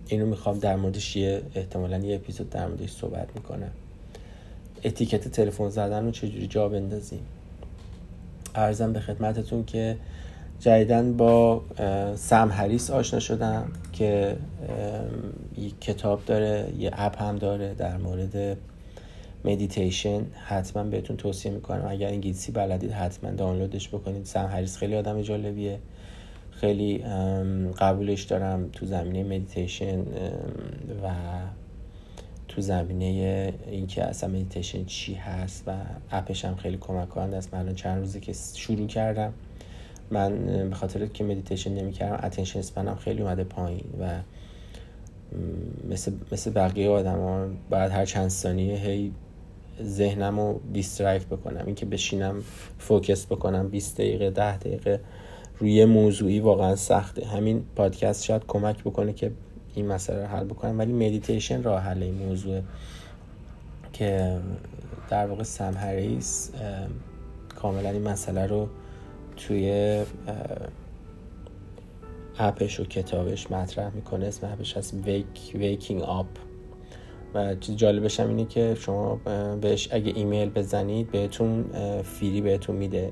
اینو 0.07 0.25
می‌خوام 0.25 0.59
در 0.59 0.75
موردش 0.75 1.15
یه 1.15 1.41
احتمالا 1.55 1.97
یه 1.97 2.15
اپیزود 2.15 2.49
در 2.49 2.67
موردش 2.67 2.91
صحبت 2.91 3.27
می‌کنم. 3.35 3.71
اتیکت 4.83 5.27
تلفن 5.27 5.69
زدن 5.69 6.05
رو 6.05 6.11
چجوری 6.11 6.47
جا 6.47 6.69
بندازیم؟ 6.69 7.21
ارزم 8.55 8.93
به 8.93 8.99
خدمتتون 8.99 9.65
که 9.65 9.97
جدیدن 10.59 11.17
با 11.17 11.61
سم 12.15 12.51
هریس 12.51 12.91
آشنا 12.91 13.19
شدم 13.19 13.71
که 13.93 14.35
یک 15.57 15.81
کتاب 15.81 16.25
داره 16.25 16.73
یه 16.79 16.91
اپ 16.93 17.21
هم 17.21 17.35
داره 17.35 17.73
در 17.73 17.97
مورد 17.97 18.57
مدیتیشن 19.45 20.21
حتما 20.45 20.83
بهتون 20.83 21.17
توصیه 21.17 21.51
می‌کنم. 21.51 21.85
اگر 21.87 22.07
انگلیسی 22.07 22.51
بلدید 22.51 22.91
حتما 22.91 23.31
دانلودش 23.31 23.89
بکنید. 23.89 24.25
سم 24.25 24.45
هریس 24.45 24.77
خیلی 24.77 24.95
آدم 24.95 25.21
جالبیه. 25.21 25.79
خیلی 26.51 26.97
قبولش 27.79 28.23
دارم 28.23 28.69
تو 28.73 28.85
زمینه 28.85 29.23
مدیتیشن 29.23 29.99
و 31.03 31.09
تو 32.59 32.63
زمینه 32.63 33.53
اینکه 33.67 34.03
اصلا 34.03 34.29
مدیتیشن 34.29 34.85
چی 34.85 35.13
هست 35.13 35.63
و 35.67 35.71
app 36.12 36.32
ش 36.32 36.45
هم 36.45 36.55
خیلی 36.55 36.77
کمک 36.77 37.09
کننده 37.09 37.37
است. 37.37 37.53
من 37.53 37.75
چند 37.75 37.99
روزی 37.99 38.19
که 38.19 38.33
شروع 38.33 38.87
کردم. 38.87 39.33
من 40.11 40.45
به 40.69 40.75
خاطر 40.75 41.05
که 41.05 41.23
مدیتیشن 41.23 41.73
نمی‌کردم 41.73 42.25
attention 42.25 42.59
span 42.59 42.88
م 42.88 42.95
خیلی 42.95 43.21
اومده 43.21 43.43
پایین 43.43 43.83
و 43.99 44.19
مثل, 45.89 46.11
مثل 46.31 46.51
بقیه 46.51 46.89
آدم 46.89 47.19
ها 47.19 47.47
بعد 47.69 47.91
هر 47.91 48.05
چند 48.05 48.29
ثانیه 48.29 48.75
هی 48.75 49.11
ذهنم 49.83 50.39
رو 50.39 50.59
distract 50.73 51.25
بکنم. 51.25 51.63
اینکه 51.65 51.85
بشینم 51.85 52.43
focus 52.77 53.25
بکنم 53.25 53.69
20 53.69 53.97
دقیقه 53.97 54.29
10 54.29 54.57
دقیقه 54.57 54.99
روی 55.57 55.85
موضوعی 55.85 56.39
واقعا 56.39 56.75
سخته. 56.75 57.25
همین 57.25 57.63
پادکست 57.75 58.25
شاید 58.25 58.41
کمک 58.47 58.83
بکنه 58.83 59.13
که 59.13 59.31
این 59.75 59.88
مسئله 59.88 60.21
رو 60.21 60.27
حل 60.27 60.43
بکنم. 60.43 60.79
ولی 60.79 60.93
مدیتیشن 60.93 61.63
راه 61.63 61.82
حل 61.82 62.03
این 62.03 62.13
موضوع 62.13 62.62
که 63.93 64.39
در 65.10 65.27
واقع 65.27 65.43
سم 65.43 65.79
هریس 65.79 66.51
کاملا 67.55 67.89
این 67.89 68.08
مسئله 68.08 68.47
رو 68.47 68.69
توی 69.38 70.03
appش 72.38 72.79
و 72.79 72.84
کتابش 72.84 73.51
مطرح 73.51 73.95
می‌کنه. 73.95 74.25
اسم 74.25 74.47
appش 74.47 74.77
هست 74.77 74.93
ویک 74.93 75.51
Waking 75.55 76.01
Up 76.01 76.27
و 77.34 77.55
چیز 77.55 77.75
جالبش 77.75 78.19
هم 78.19 78.27
اینه 78.27 78.45
که 78.45 78.75
شما 78.79 79.15
بهش 79.62 79.89
اگه 79.91 80.13
ایمیل 80.15 80.49
بزنید 80.49 81.12
بهتون 81.12 81.65
free 82.01 82.33
ای 82.33 82.41
بهتون 82.41 82.75
میده. 82.75 83.12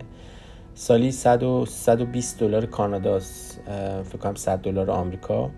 سالی 0.75 1.11
100 1.11 1.65
120 1.65 2.39
دلار 2.39 2.65
کاناداست 2.65 3.61
فکر 4.03 4.17
کنم 4.17 4.35
100 4.35 4.59
دلار 4.59 4.91
آمریکا. 4.91 5.51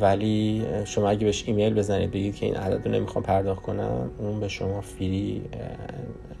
ولی 0.00 0.64
شما 0.84 1.10
اگه 1.10 1.24
بهش 1.24 1.44
ایمیل 1.46 1.74
بزنید 1.74 2.10
بگید 2.10 2.34
که 2.34 2.46
این 2.46 2.56
عدد 2.56 2.86
رو 2.86 2.94
نمی‌خوام 2.94 3.24
پرداخت 3.24 3.62
کنم 3.62 4.10
اون 4.18 4.40
به 4.40 4.48
شما 4.48 4.80
free 4.80 5.42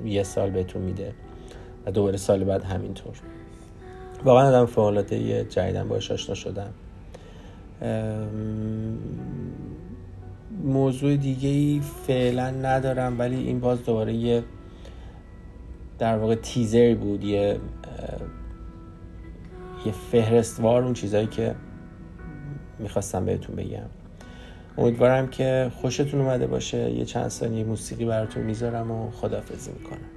یه 0.04 0.22
سال 0.22 0.50
بهتون 0.50 0.82
میده 0.82 1.12
و 1.86 1.90
دوباره 1.90 2.16
سال 2.16 2.44
بعد 2.44 2.64
همینطور. 2.64 3.14
واقعا 4.24 4.48
آدم 4.48 4.66
فعالاته 4.66 5.44
جدیدن 5.44 5.88
باش 5.88 6.10
آشنا 6.10 6.34
شدم. 6.34 6.70
موضوع 10.64 11.16
دیگه 11.16 11.48
ای 11.48 11.80
فعلا 12.06 12.50
ندارم 12.50 13.18
ولی 13.18 13.36
این 13.36 13.60
باز 13.60 13.84
دوباره 13.84 14.12
یه 14.12 14.42
در 15.98 16.18
واقع 16.18 16.34
تیزر 16.34 16.94
بود 16.94 17.24
یه 17.24 17.58
یه 19.86 19.92
فهرستوار 19.92 20.82
اون 20.84 20.92
چیزایی 20.92 21.26
که 21.26 21.54
می‌خواستم 22.78 23.24
بهتون 23.24 23.56
بگم. 23.56 23.86
امیدوارم 24.78 25.26
که 25.28 25.70
خوشتون 25.80 26.20
اومده 26.20 26.46
باشه. 26.46 26.90
یه 26.90 27.04
چند 27.04 27.28
ثانیه 27.28 27.64
موسیقی 27.64 28.04
براتون 28.04 28.42
می‌ذارم 28.42 28.90
و 28.90 29.10
خدافزی 29.10 29.70
می‌کنم. 29.72 30.13